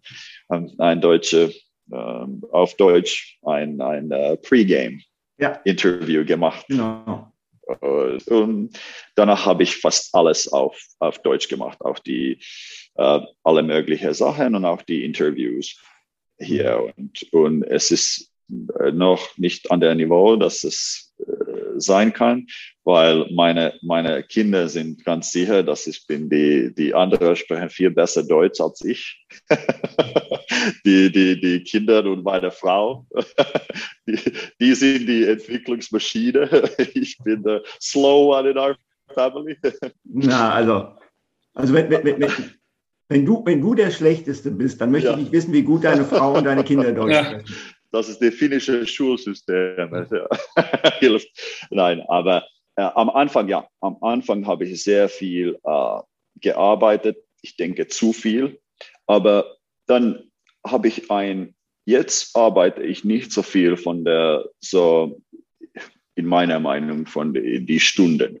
[0.49, 1.53] ein, ein deutsche,
[1.91, 6.25] ähm, auf Deutsch ein, ein uh, Pre-Game-Interview ja.
[6.25, 6.65] gemacht.
[6.67, 7.31] Genau.
[7.81, 8.79] Und
[9.15, 12.39] danach habe ich fast alles auf, auf Deutsch gemacht, auch die
[12.95, 15.77] äh, alle möglichen Sachen und auch die Interviews
[16.39, 16.93] hier.
[16.95, 22.47] Und, und es ist äh, noch nicht an der Niveau, dass es äh, sein kann,
[22.83, 27.91] weil meine, meine Kinder sind ganz sicher, dass ich bin, die, die anderen sprechen viel
[27.91, 29.27] besser Deutsch als ich.
[30.85, 33.05] die, die, die Kinder und meine Frau,
[34.07, 34.19] die,
[34.59, 36.69] die sind die Entwicklungsmaschine.
[36.93, 38.75] ich bin der slow one in our
[39.13, 39.57] family.
[40.03, 40.93] Na, also,
[41.53, 42.33] also wenn, wenn, wenn,
[43.09, 45.13] wenn, du, wenn du der Schlechteste bist, dann möchte ja.
[45.13, 47.43] ich nicht wissen, wie gut deine Frau und deine Kinder Deutsch sprechen.
[47.45, 47.55] Ja
[47.91, 49.89] das ist der finnische Schulsystem.
[51.69, 55.99] Nein, aber äh, am Anfang, ja, am Anfang habe ich sehr viel äh,
[56.35, 57.17] gearbeitet.
[57.41, 58.59] Ich denke zu viel.
[59.05, 60.31] Aber dann
[60.65, 65.21] habe ich ein, jetzt arbeite ich nicht so viel von der, so
[66.15, 68.39] in meiner Meinung, von die, die Stunden,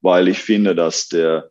[0.00, 1.50] weil ich finde, dass der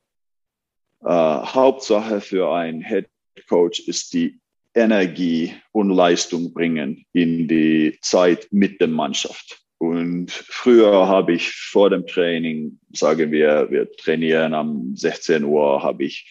[1.01, 3.07] äh, Hauptsache für einen Head
[3.47, 4.40] Coach ist die
[4.73, 9.61] Energie und Leistung bringen in die Zeit mit der Mannschaft.
[9.77, 16.03] Und früher habe ich vor dem Training, sagen wir, wir trainieren am 16 Uhr, habe
[16.03, 16.29] ich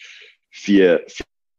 [0.49, 1.05] vier,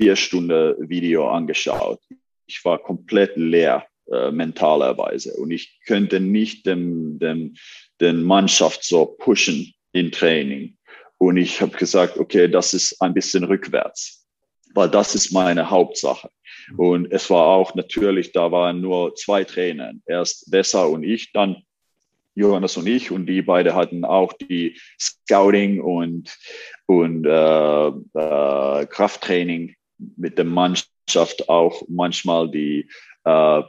[0.01, 2.01] vier Stunden Video angeschaut.
[2.47, 7.57] Ich war komplett leer äh, mentalerweise und ich könnte nicht den, den,
[8.01, 10.77] den Mannschaft so pushen in Training.
[11.19, 14.22] Und ich habe gesagt, okay, das ist ein bisschen rückwärts,
[14.75, 16.31] weil das ist meine Hauptsache.
[16.77, 21.63] Und es war auch natürlich, da waren nur zwei Trainer, erst Dessa und ich, dann
[22.35, 26.35] Johannes und ich und die beide hatten auch die Scouting und,
[26.87, 29.75] und äh, äh, Krafttraining
[30.17, 32.89] mit der Mannschaft auch manchmal die
[33.25, 33.63] äh,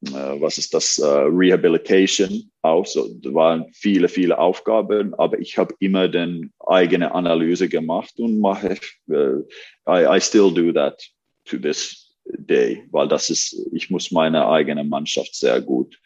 [0.00, 2.86] was ist das, uh, Rehabilitation auch.
[2.86, 8.38] So, da waren viele, viele Aufgaben, aber ich habe immer den eigene Analyse gemacht und
[8.38, 8.76] mache,
[9.08, 9.42] uh,
[9.88, 11.02] I, I still do that
[11.46, 15.96] to this Day, weil das ist, ich muss meine eigene Mannschaft sehr gut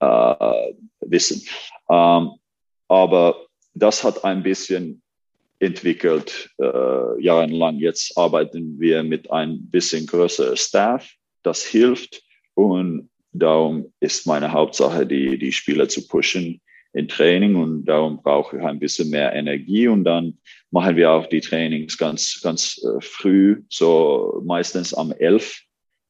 [0.00, 1.42] äh, wissen.
[1.88, 2.32] Ähm,
[2.88, 5.02] aber das hat ein bisschen
[5.58, 7.78] entwickelt äh, jahrelang.
[7.78, 11.10] Jetzt arbeiten wir mit ein bisschen größerem Staff.
[11.42, 12.22] Das hilft
[12.54, 16.60] und darum ist meine Hauptsache, die, die Spieler zu pushen
[16.92, 19.88] in Training und darum brauche ich ein bisschen mehr Energie.
[19.88, 20.38] Und dann
[20.70, 25.60] machen wir auch die Trainings ganz, ganz äh, früh, so meistens am 11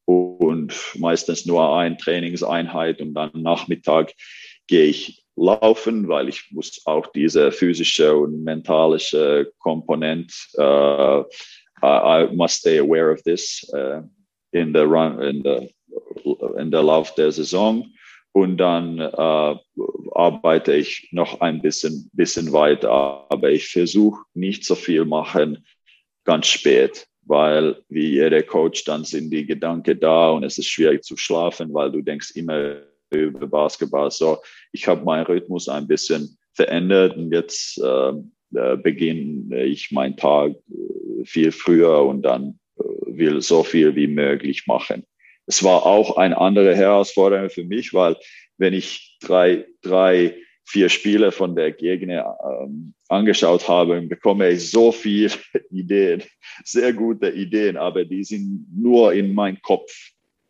[0.05, 4.13] und meistens nur ein Trainingseinheit und dann Nachmittag
[4.67, 11.25] gehe ich laufen, weil ich muss auch diese physische und mentalische Komponent, uh,
[11.83, 14.03] I, I must stay aware of this uh,
[14.53, 15.74] in the run, in the,
[16.59, 17.87] in der Lauf der Saison
[18.33, 19.57] und dann äh,
[20.13, 22.91] arbeite ich noch ein bisschen, bisschen weiter.
[23.31, 25.65] Aber ich versuche nicht so viel machen
[26.25, 31.05] ganz spät, weil wie jeder Coach, dann sind die Gedanken da und es ist schwierig
[31.05, 34.11] zu schlafen, weil du denkst immer über Basketball.
[34.11, 34.39] So,
[34.73, 38.13] ich habe meinen Rhythmus ein bisschen verändert und jetzt äh,
[38.55, 44.09] äh, beginne ich meinen Tag äh, viel früher und dann äh, will so viel wie
[44.09, 45.05] möglich machen.
[45.47, 48.17] Es war auch eine andere Herausforderung für mich, weil
[48.57, 54.93] wenn ich drei, drei, vier Spiele von der Gegner ähm, angeschaut habe, bekomme ich so
[54.93, 55.31] viele
[55.71, 56.23] Ideen,
[56.65, 59.93] sehr gute Ideen, aber die sind nur in meinem Kopf.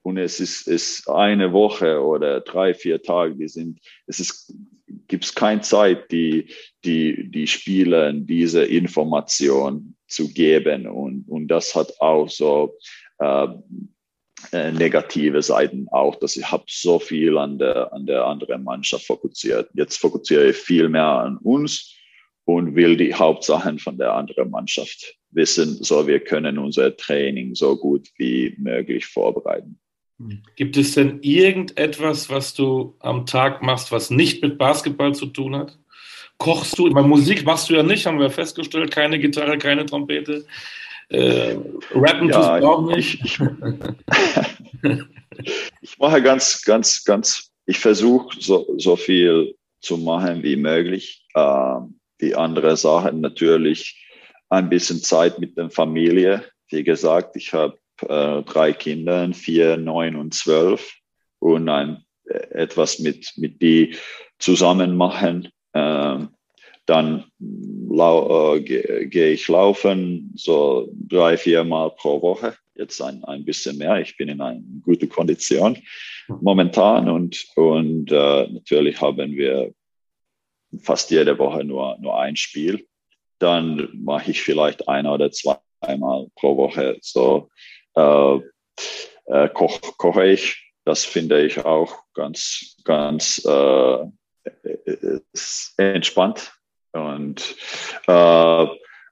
[0.02, 4.54] Und es ist, ist eine Woche oder drei, vier Tage, die sind, es ist,
[5.08, 6.48] gibt es keine Zeit, die,
[6.84, 10.86] die, die Spielern diese Information zu geben.
[10.86, 12.76] Und, und das hat auch so
[13.18, 13.48] äh,
[14.52, 19.06] äh, negative Seiten auch, dass ich habe so viel an der, an der anderen Mannschaft
[19.06, 19.68] fokussiert.
[19.74, 21.94] Jetzt fokussiere ich viel mehr an uns
[22.44, 27.76] und will die Hauptsachen von der anderen Mannschaft wissen, so wir können unser Training so
[27.76, 29.78] gut wie möglich vorbereiten.
[30.56, 35.56] Gibt es denn irgendetwas, was du am Tag machst, was nicht mit Basketball zu tun
[35.56, 35.76] hat?
[36.38, 36.90] Kochst du?
[36.90, 38.90] Bei Musik machst du ja nicht, haben wir festgestellt.
[38.90, 40.46] Keine Gitarre, keine Trompete.
[41.08, 41.56] Äh,
[41.92, 43.24] rappen ja, tust du auch nicht.
[43.24, 43.40] Ich,
[45.82, 51.26] ich, mache ganz, ganz, ganz, ich versuche so, so viel zu machen wie möglich.
[51.34, 51.76] Äh,
[52.20, 54.04] die andere Sachen natürlich
[54.48, 56.44] ein bisschen Zeit mit der Familie.
[56.68, 60.94] Wie gesagt, ich habe äh, drei Kinder, vier, neun und zwölf
[61.38, 63.96] und ein, äh, etwas mit, mit die
[64.38, 65.48] zusammen machen.
[65.74, 66.33] Ähm,
[66.86, 72.56] dann äh, gehe geh ich laufen, so drei, vier Mal pro Woche.
[72.74, 74.00] Jetzt ein, ein bisschen mehr.
[74.00, 75.78] Ich bin in einer guten Kondition
[76.40, 79.72] momentan und, und äh, natürlich haben wir
[80.82, 82.86] fast jede Woche nur, nur ein Spiel.
[83.38, 87.48] Dann mache ich vielleicht ein oder zweimal pro Woche so
[87.94, 88.38] äh,
[89.26, 90.72] äh, koch, koche ich.
[90.84, 93.98] Das finde ich auch ganz, ganz äh,
[94.64, 95.20] äh
[95.76, 96.52] entspannt
[96.94, 97.56] und,
[98.06, 98.66] äh,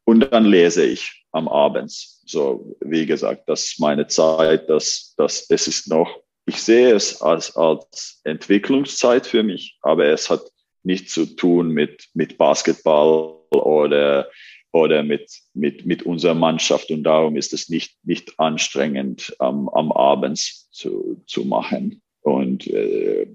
[0.04, 1.90] und dann lese ich am Abend.
[2.24, 7.20] So, wie gesagt, das ist meine Zeit, das, das, es ist noch, ich sehe es
[7.22, 10.42] als, als Entwicklungszeit für mich, aber es hat
[10.82, 14.28] nichts zu tun mit, mit Basketball oder,
[14.72, 16.90] oder mit, mit, mit unserer Mannschaft.
[16.90, 22.02] Und darum ist es nicht, nicht anstrengend, am, am Abend zu, zu machen.
[22.22, 23.28] Und äh,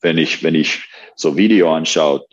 [0.00, 0.82] wenn ich, wenn ich
[1.16, 2.24] so Video anschaue,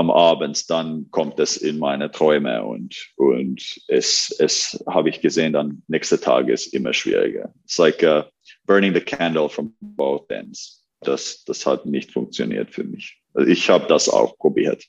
[0.00, 5.52] am Abend, dann kommt es in meine Träume und, und es, es habe ich gesehen,
[5.52, 7.52] dann nächste Tag ist immer schwieriger.
[7.64, 8.24] It's like uh,
[8.66, 10.84] burning the candle from both ends.
[11.02, 13.20] Das, das hat nicht funktioniert für mich.
[13.34, 14.84] Also ich habe das auch probiert.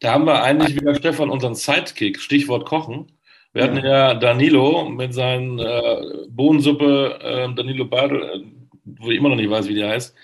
[0.00, 3.12] Da haben wir eigentlich wieder, Stefan, unseren Sidekick, Stichwort Kochen.
[3.52, 8.40] Wir hatten ja Danilo mit seinen äh, Bohnensuppe, äh, Danilo Badl, äh,
[8.84, 10.14] wo ich immer noch nicht weiß, wie die heißt,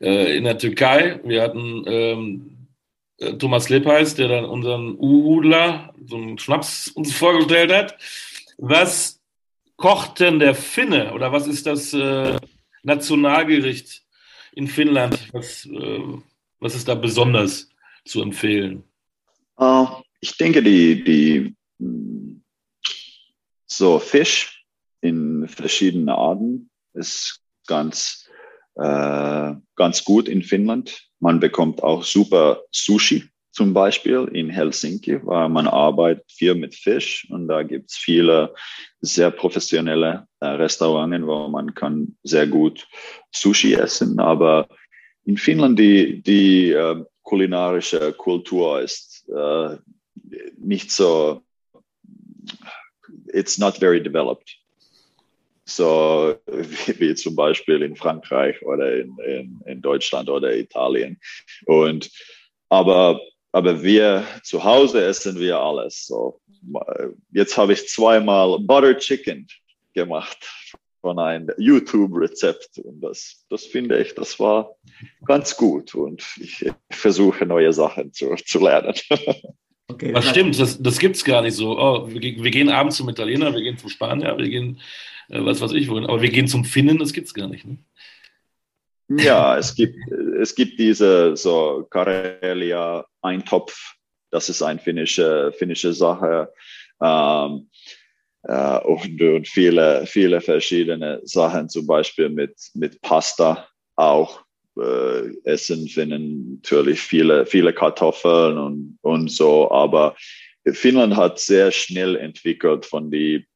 [0.00, 1.20] äh, in der Türkei.
[1.24, 2.53] Wir hatten ähm,
[3.18, 7.96] äh, Thomas Lippeis, der dann unseren Uhudler, so einen Schnaps uns vorgestellt hat.
[8.58, 9.20] Was
[9.76, 12.38] kocht denn der Finne oder was ist das äh,
[12.82, 14.02] Nationalgericht
[14.52, 15.28] in Finnland?
[15.32, 16.00] Was, äh,
[16.60, 17.68] was ist da besonders
[18.04, 18.84] zu empfehlen?
[19.58, 19.86] Uh,
[20.20, 21.54] ich denke, die, die
[23.66, 24.64] so Fisch
[25.00, 28.28] in verschiedenen Arten ist ganz,
[28.76, 31.08] äh, ganz gut in Finnland.
[31.24, 37.26] Man bekommt auch super Sushi zum Beispiel in Helsinki, weil man arbeitet viel mit Fisch
[37.30, 38.54] und da gibt es viele
[39.00, 42.86] sehr professionelle äh, Restaurants, wo man kann sehr gut
[43.32, 44.18] Sushi essen.
[44.20, 44.68] Aber
[45.24, 49.78] in Finnland die, die äh, kulinarische Kultur ist äh,
[50.58, 51.40] nicht so,
[53.32, 54.58] it's not very developed
[55.64, 61.18] so wie, zum Beispiel in Frankreich oder in, in, in, Deutschland oder Italien.
[61.66, 62.10] Und
[62.68, 63.20] aber,
[63.52, 66.06] aber wir zu Hause essen wir alles.
[66.06, 66.40] So,
[67.32, 69.46] jetzt habe ich zweimal Butter Chicken
[69.94, 70.38] gemacht
[71.00, 74.74] von einem YouTube-Rezept und das, das finde ich, das war
[75.26, 78.94] ganz gut und ich versuche neue Sachen zu, zu lernen.
[79.88, 81.78] Okay, Was stimmt, das, das gibt es gar nicht so.
[81.78, 84.80] Oh, wir, wir, gehen abends zum Italiener, wir gehen zum Spanier, wir gehen
[85.28, 86.06] äh, was weiß ich wohin.
[86.06, 87.64] Aber wir gehen zum Finnen, das gibt es gar nicht.
[87.64, 87.78] Ne?
[89.08, 89.96] Ja, es gibt,
[90.40, 93.94] es gibt diese so Karelia Eintopf,
[94.30, 96.52] das ist eine finnische, finnische Sache.
[97.02, 97.68] Ähm,
[98.44, 104.43] äh, und, und viele, viele verschiedene Sachen, zum Beispiel mit, mit Pasta auch.
[104.76, 110.16] Äh, essen finden natürlich viele, viele Kartoffeln und, und so, aber
[110.72, 113.46] Finnland hat sehr schnell entwickelt von die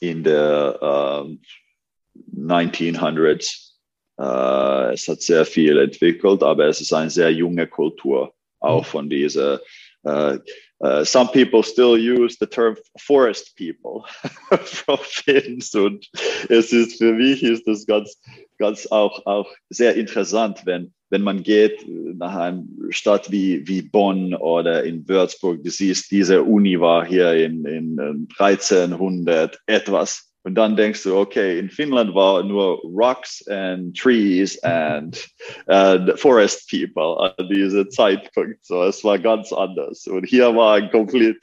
[0.00, 3.72] in der äh, 1900s.
[4.18, 9.08] Äh, es hat sehr viel entwickelt, aber es ist eine sehr junge Kultur, auch von
[9.08, 9.60] dieser
[10.04, 10.38] uh,
[10.82, 14.04] uh, some people still use the term forest people
[14.64, 16.06] from Finns und
[16.48, 18.18] es ist für mich ist das ganz,
[18.58, 24.34] ganz auch, auch sehr interessant, wenn, wenn man geht nach einer Stadt wie, wie Bonn
[24.34, 30.76] oder in Würzburg, du siehst, diese Uni war hier in, in 1300 etwas und dann
[30.76, 35.28] denkst du, okay, in Finnland war nur Rocks and Trees and,
[35.66, 38.64] and Forest People an diesem Zeitpunkt.
[38.64, 40.06] So, es war ganz anders.
[40.08, 41.36] Und hier war komplett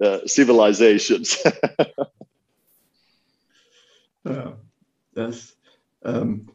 [0.00, 1.38] uh, Civilizations.
[4.24, 4.58] ja,
[5.14, 5.56] das,
[6.02, 6.50] ähm,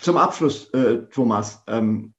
[0.00, 1.62] zum Abschluss, äh, Thomas.
[1.68, 2.12] Ähm,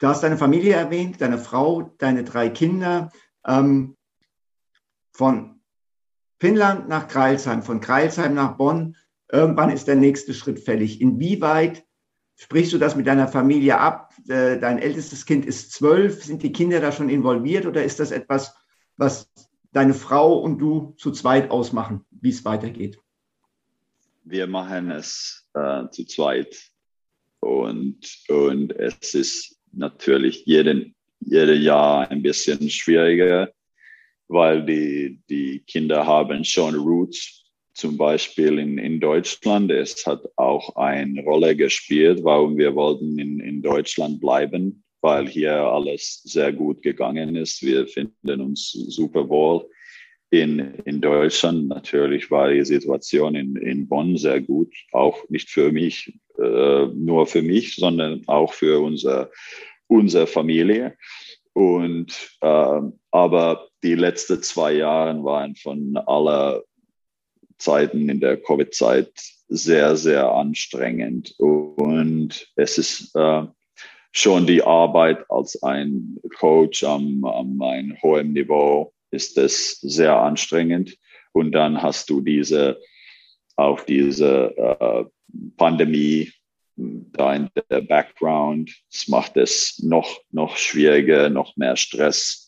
[0.00, 3.10] du hast deine Familie erwähnt, deine Frau, deine drei Kinder.
[3.46, 3.96] Ähm,
[5.12, 5.55] von
[6.38, 8.96] Finnland nach Kreilsheim, von Kreilsheim nach Bonn.
[9.30, 11.00] Irgendwann ist der nächste Schritt fällig.
[11.00, 11.84] Inwieweit
[12.36, 14.12] sprichst du das mit deiner Familie ab?
[14.28, 16.22] Äh, dein ältestes Kind ist zwölf.
[16.22, 18.54] Sind die Kinder da schon involviert oder ist das etwas,
[18.96, 19.30] was
[19.72, 22.98] deine Frau und du zu zweit ausmachen, wie es weitergeht?
[24.24, 26.56] Wir machen es äh, zu zweit
[27.40, 27.98] und,
[28.28, 33.52] und es ist natürlich jeden, jedes Jahr ein bisschen schwieriger
[34.28, 37.44] weil die, die Kinder haben schon Roots,
[37.76, 39.70] zum Beispiel in, in Deutschland.
[39.70, 45.56] Es hat auch eine Rolle gespielt, warum wir wollten in, in Deutschland bleiben, weil hier
[45.56, 47.62] alles sehr gut gegangen ist.
[47.62, 49.68] Wir finden uns super wohl
[50.30, 51.68] in, in Deutschland.
[51.68, 57.26] Natürlich war die Situation in, in Bonn sehr gut, auch nicht für mich, äh, nur
[57.26, 59.30] für mich, sondern auch für unser,
[59.86, 60.96] unsere Familie.
[61.52, 62.80] Und äh,
[63.10, 66.64] aber die letzten zwei Jahre waren von aller
[67.56, 69.12] Zeiten in der Covid-Zeit
[69.48, 71.34] sehr, sehr anstrengend.
[71.38, 73.42] Und es ist äh,
[74.10, 80.96] schon die Arbeit als ein Coach am, am ein hohem Niveau ist es sehr anstrengend.
[81.32, 82.80] Und dann hast du diese,
[83.54, 85.04] auch diese äh,
[85.56, 86.32] Pandemie
[86.74, 88.74] da in der Background.
[88.92, 92.45] Es macht es noch, noch schwieriger, noch mehr Stress.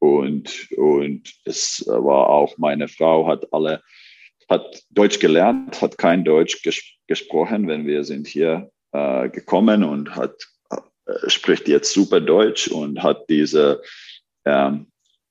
[0.00, 3.82] Und, und es war auch, meine Frau hat alle,
[4.48, 10.14] hat Deutsch gelernt, hat kein Deutsch ges gesprochen, wenn wir sind hier äh, gekommen und
[10.14, 10.34] hat,
[10.70, 13.82] äh, spricht jetzt super Deutsch und hat diese
[14.44, 14.86] ähm,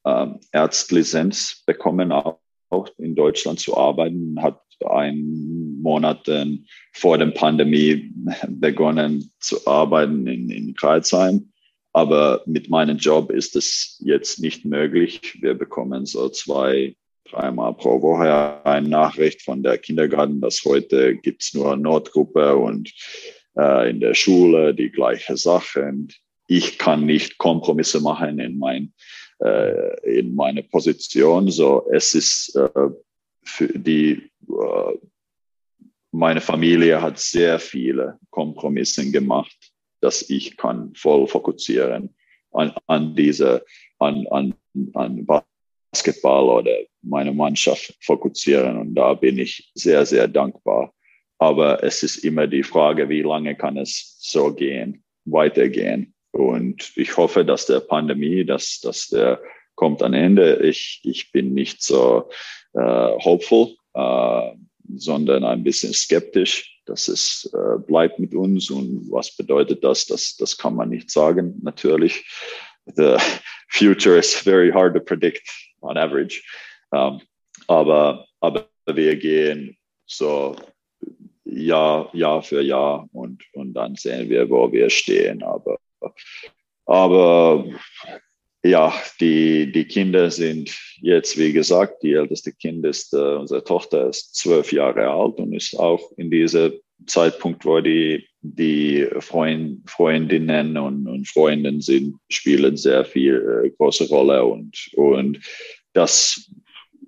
[0.05, 2.39] ähm, Ärztlizenz bekommen, auch,
[2.97, 8.13] in Deutschland zu arbeiten, hat ein Monaten vor der Pandemie
[8.47, 11.51] begonnen zu arbeiten in, in Kreuzheim.
[11.93, 15.39] Aber mit meinem Job ist es jetzt nicht möglich.
[15.41, 16.95] Wir bekommen so zwei,
[17.29, 22.93] dreimal pro Woche eine Nachricht von der Kindergarten, dass heute gibt's nur Notgruppe und
[23.57, 25.83] äh, in der Schule die gleiche Sache.
[25.83, 26.15] Und
[26.47, 28.93] ich kann nicht Kompromisse machen in mein
[29.39, 31.49] äh, in meine Position.
[31.49, 32.89] So, es ist äh,
[33.43, 34.97] für die, äh,
[36.11, 39.68] meine Familie hat sehr viele Kompromisse gemacht,
[40.01, 42.15] dass ich kann voll fokussieren
[42.51, 43.65] an, an diese,
[43.99, 44.53] an, an,
[44.93, 45.25] an
[45.91, 46.71] Basketball oder
[47.01, 48.77] meine Mannschaft fokussieren.
[48.77, 50.93] Und da bin ich sehr, sehr dankbar.
[51.37, 56.13] Aber es ist immer die Frage, wie lange kann es so gehen, weitergehen?
[56.31, 59.41] Und ich hoffe, dass der Pandemie, dass, dass der
[59.75, 60.57] kommt an Ende.
[60.57, 62.29] Ich, ich bin nicht so
[62.73, 64.51] äh, hopeful, äh,
[64.95, 70.05] sondern ein bisschen skeptisch, dass es äh, bleibt mit uns und was bedeutet das?
[70.05, 71.59] Das, das kann man nicht sagen.
[71.61, 72.25] Natürlich,
[72.95, 73.17] the
[73.69, 75.47] future is very hard to predict
[75.81, 76.41] on average.
[76.91, 77.21] Um,
[77.67, 80.55] aber, aber wir gehen so
[81.45, 85.43] Jahr, Jahr für Jahr und, und dann sehen wir, wo wir stehen.
[85.43, 85.77] Aber,
[86.85, 87.65] aber
[88.69, 94.09] ja, die, die Kinder sind jetzt, wie gesagt, die älteste Kind ist, äh, unsere Tochter
[94.09, 96.73] ist zwölf Jahre alt und ist auch in diesem
[97.07, 104.07] Zeitpunkt, wo die, die Freund, Freundinnen und, und Freundinnen sind, spielen sehr viel äh, große
[104.09, 105.39] Rolle und, und
[105.93, 106.51] das,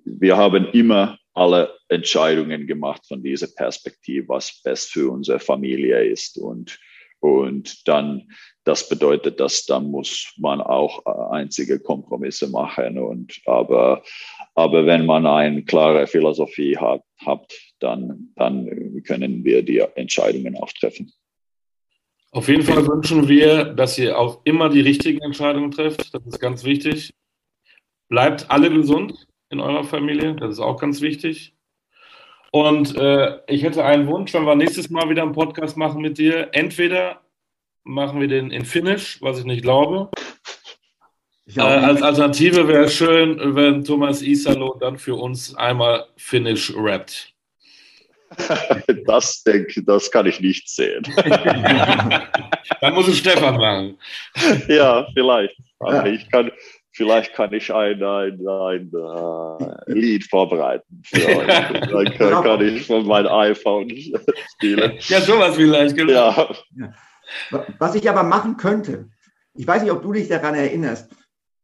[0.04, 6.36] wir haben immer alle Entscheidungen gemacht von dieser Perspektive, was best für unsere Familie ist
[6.38, 6.78] und,
[7.22, 8.28] und dann
[8.64, 12.98] das bedeutet, dass dann muss man auch äh, einzige Kompromisse machen.
[12.98, 14.02] Und aber,
[14.54, 20.72] aber wenn man eine klare Philosophie hat, hat dann, dann können wir die Entscheidungen auch
[20.72, 21.12] treffen.
[22.32, 26.12] Auf jeden Fall wünschen wir, dass ihr auch immer die richtigen Entscheidungen trefft.
[26.12, 27.12] Das ist ganz wichtig.
[28.08, 30.34] Bleibt alle gesund in eurer Familie.
[30.34, 31.54] Das ist auch ganz wichtig.
[32.52, 36.18] Und äh, ich hätte einen Wunsch, wenn wir nächstes Mal wieder einen Podcast machen mit
[36.18, 36.50] dir.
[36.52, 37.22] Entweder
[37.82, 40.10] machen wir den in Finnish, was ich nicht glaube.
[41.46, 46.72] Ich äh, als Alternative wäre es schön, wenn Thomas Isalo dann für uns einmal Finnish
[46.76, 47.32] rappt.
[49.06, 51.02] Das denke das kann ich nicht sehen.
[52.80, 53.98] Dann muss es Stefan machen.
[54.68, 55.54] Ja, vielleicht.
[55.80, 56.12] Aber ja.
[56.14, 56.50] ich kann,
[56.92, 61.46] vielleicht kann ich ein, ein, ein uh, Lied vorbereiten für euch.
[61.46, 63.90] Dann kann, kann ich von meinem iPhone
[64.54, 64.98] spielen.
[65.00, 66.54] Ja, sowas vielleicht, genau.
[66.76, 66.92] Ja.
[67.78, 69.08] Was ich aber machen könnte,
[69.54, 71.10] ich weiß nicht, ob du dich daran erinnerst,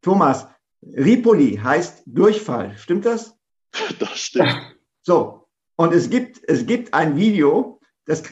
[0.01, 0.47] Thomas,
[0.81, 3.35] Ripoli heißt Durchfall, stimmt das?
[3.99, 4.75] Das stimmt.
[5.01, 8.23] So, und es gibt, es gibt ein Video, das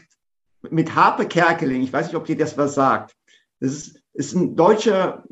[0.69, 3.15] mit Harpe Kerkeling, ich weiß nicht, ob dir das was sagt.
[3.59, 5.23] Das ist, ist ein deutscher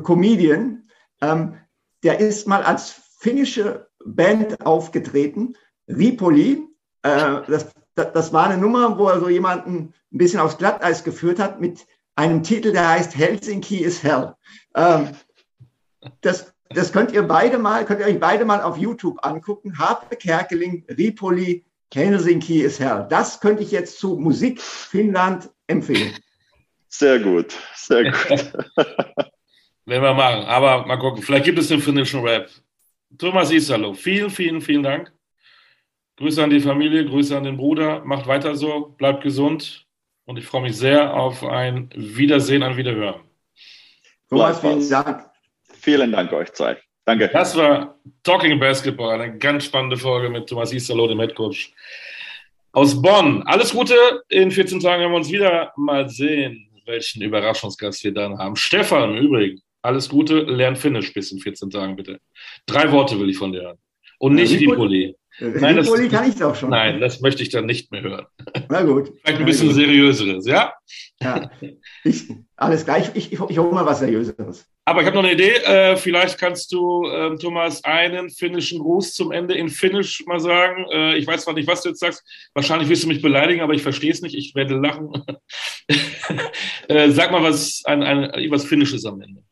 [0.00, 0.84] Comedian,
[1.20, 1.54] ähm,
[2.02, 5.54] der ist mal als finnische Band aufgetreten,
[5.88, 6.66] Ripoli.
[7.02, 11.04] Äh, das, das, das war eine Nummer, wo er so jemanden ein bisschen aufs Glatteis
[11.04, 11.86] geführt hat mit
[12.16, 14.34] einem Titel, der heißt Helsinki is Hell.
[14.74, 15.10] Ähm,
[16.20, 19.78] das, das könnt ihr beide mal, könnt ihr euch beide mal auf YouTube angucken.
[19.78, 23.06] Harpe Kerkeling, Ripoli, Helsinki ist Hell.
[23.08, 26.12] Das könnte ich jetzt zu Musik Finnland empfehlen.
[26.88, 28.52] Sehr gut, sehr gut.
[29.84, 30.44] Werden wir machen.
[30.44, 32.48] Aber mal gucken, vielleicht gibt es den finnischen Rap.
[33.18, 35.12] Thomas Isalo, vielen, vielen, vielen Dank.
[36.16, 38.04] Grüße an die Familie, Grüße an den Bruder.
[38.04, 39.86] Macht weiter so, bleibt gesund.
[40.24, 43.20] Und ich freue mich sehr auf ein Wiedersehen, ein Wiederhören.
[44.28, 45.30] Thomas, vielen Dank.
[45.80, 46.78] Vielen Dank euch zwei.
[47.04, 47.28] Danke.
[47.28, 51.74] Das war Talking Basketball, eine ganz spannende Folge mit Thomas Isalo, dem Headcoach
[52.70, 53.42] aus Bonn.
[53.44, 53.94] Alles Gute.
[54.28, 58.56] In 14 Tagen werden wir uns wieder mal sehen, welchen Überraschungsgast wir dann haben.
[58.56, 60.40] Stefan, im Übrigen, alles Gute.
[60.40, 62.20] Lern Finnisch bis in 14 Tagen, bitte.
[62.66, 63.78] Drei Worte will ich von dir hören.
[64.18, 65.16] Und nicht die Poli.
[65.40, 66.70] Nein, das, kann ich doch schon.
[66.70, 68.26] Nein, das möchte ich dann nicht mehr hören.
[68.68, 69.12] Na gut.
[69.22, 70.74] Vielleicht ein bisschen seriöseres, ja?
[71.22, 71.50] Ja,
[72.04, 73.10] ich, alles gleich.
[73.14, 74.66] Ich, ich, ich hole mal was Seriöseres.
[74.84, 75.52] Aber ich habe noch eine Idee.
[75.52, 80.84] Äh, vielleicht kannst du, äh, Thomas, einen finnischen Gruß zum Ende in Finnisch mal sagen.
[80.92, 82.22] Äh, ich weiß zwar nicht, was du jetzt sagst.
[82.54, 84.34] Wahrscheinlich wirst du mich beleidigen, aber ich verstehe es nicht.
[84.34, 85.10] Ich werde lachen.
[86.88, 89.42] Äh, sag mal was, ein, ein, was Finnisches am Ende.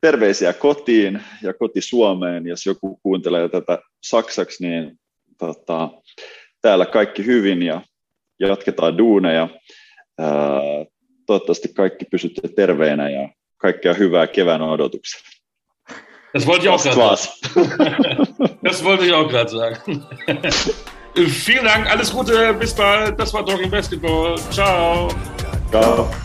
[0.00, 4.98] Terveisiä kotiin ja koti Suomeen, jos joku kuuntelee tätä saksaksi, niin
[5.38, 5.90] tota,
[6.60, 7.80] täällä kaikki hyvin ja
[8.40, 9.48] jatketaan duuneja.
[10.18, 10.60] Ää,
[11.26, 15.20] toivottavasti kaikki pysytte terveenä ja kaikkea hyvää kevään odotuksia.
[16.34, 17.38] Das wollte ich auch gerade sagen.
[18.64, 19.76] das wollte ich auch gerade sagen.
[21.46, 23.18] Vielen Dank, alles Gute, bis bald.
[23.18, 24.36] Das war Talking Basketball.
[24.50, 25.08] Ciao.
[25.70, 26.23] Ciao.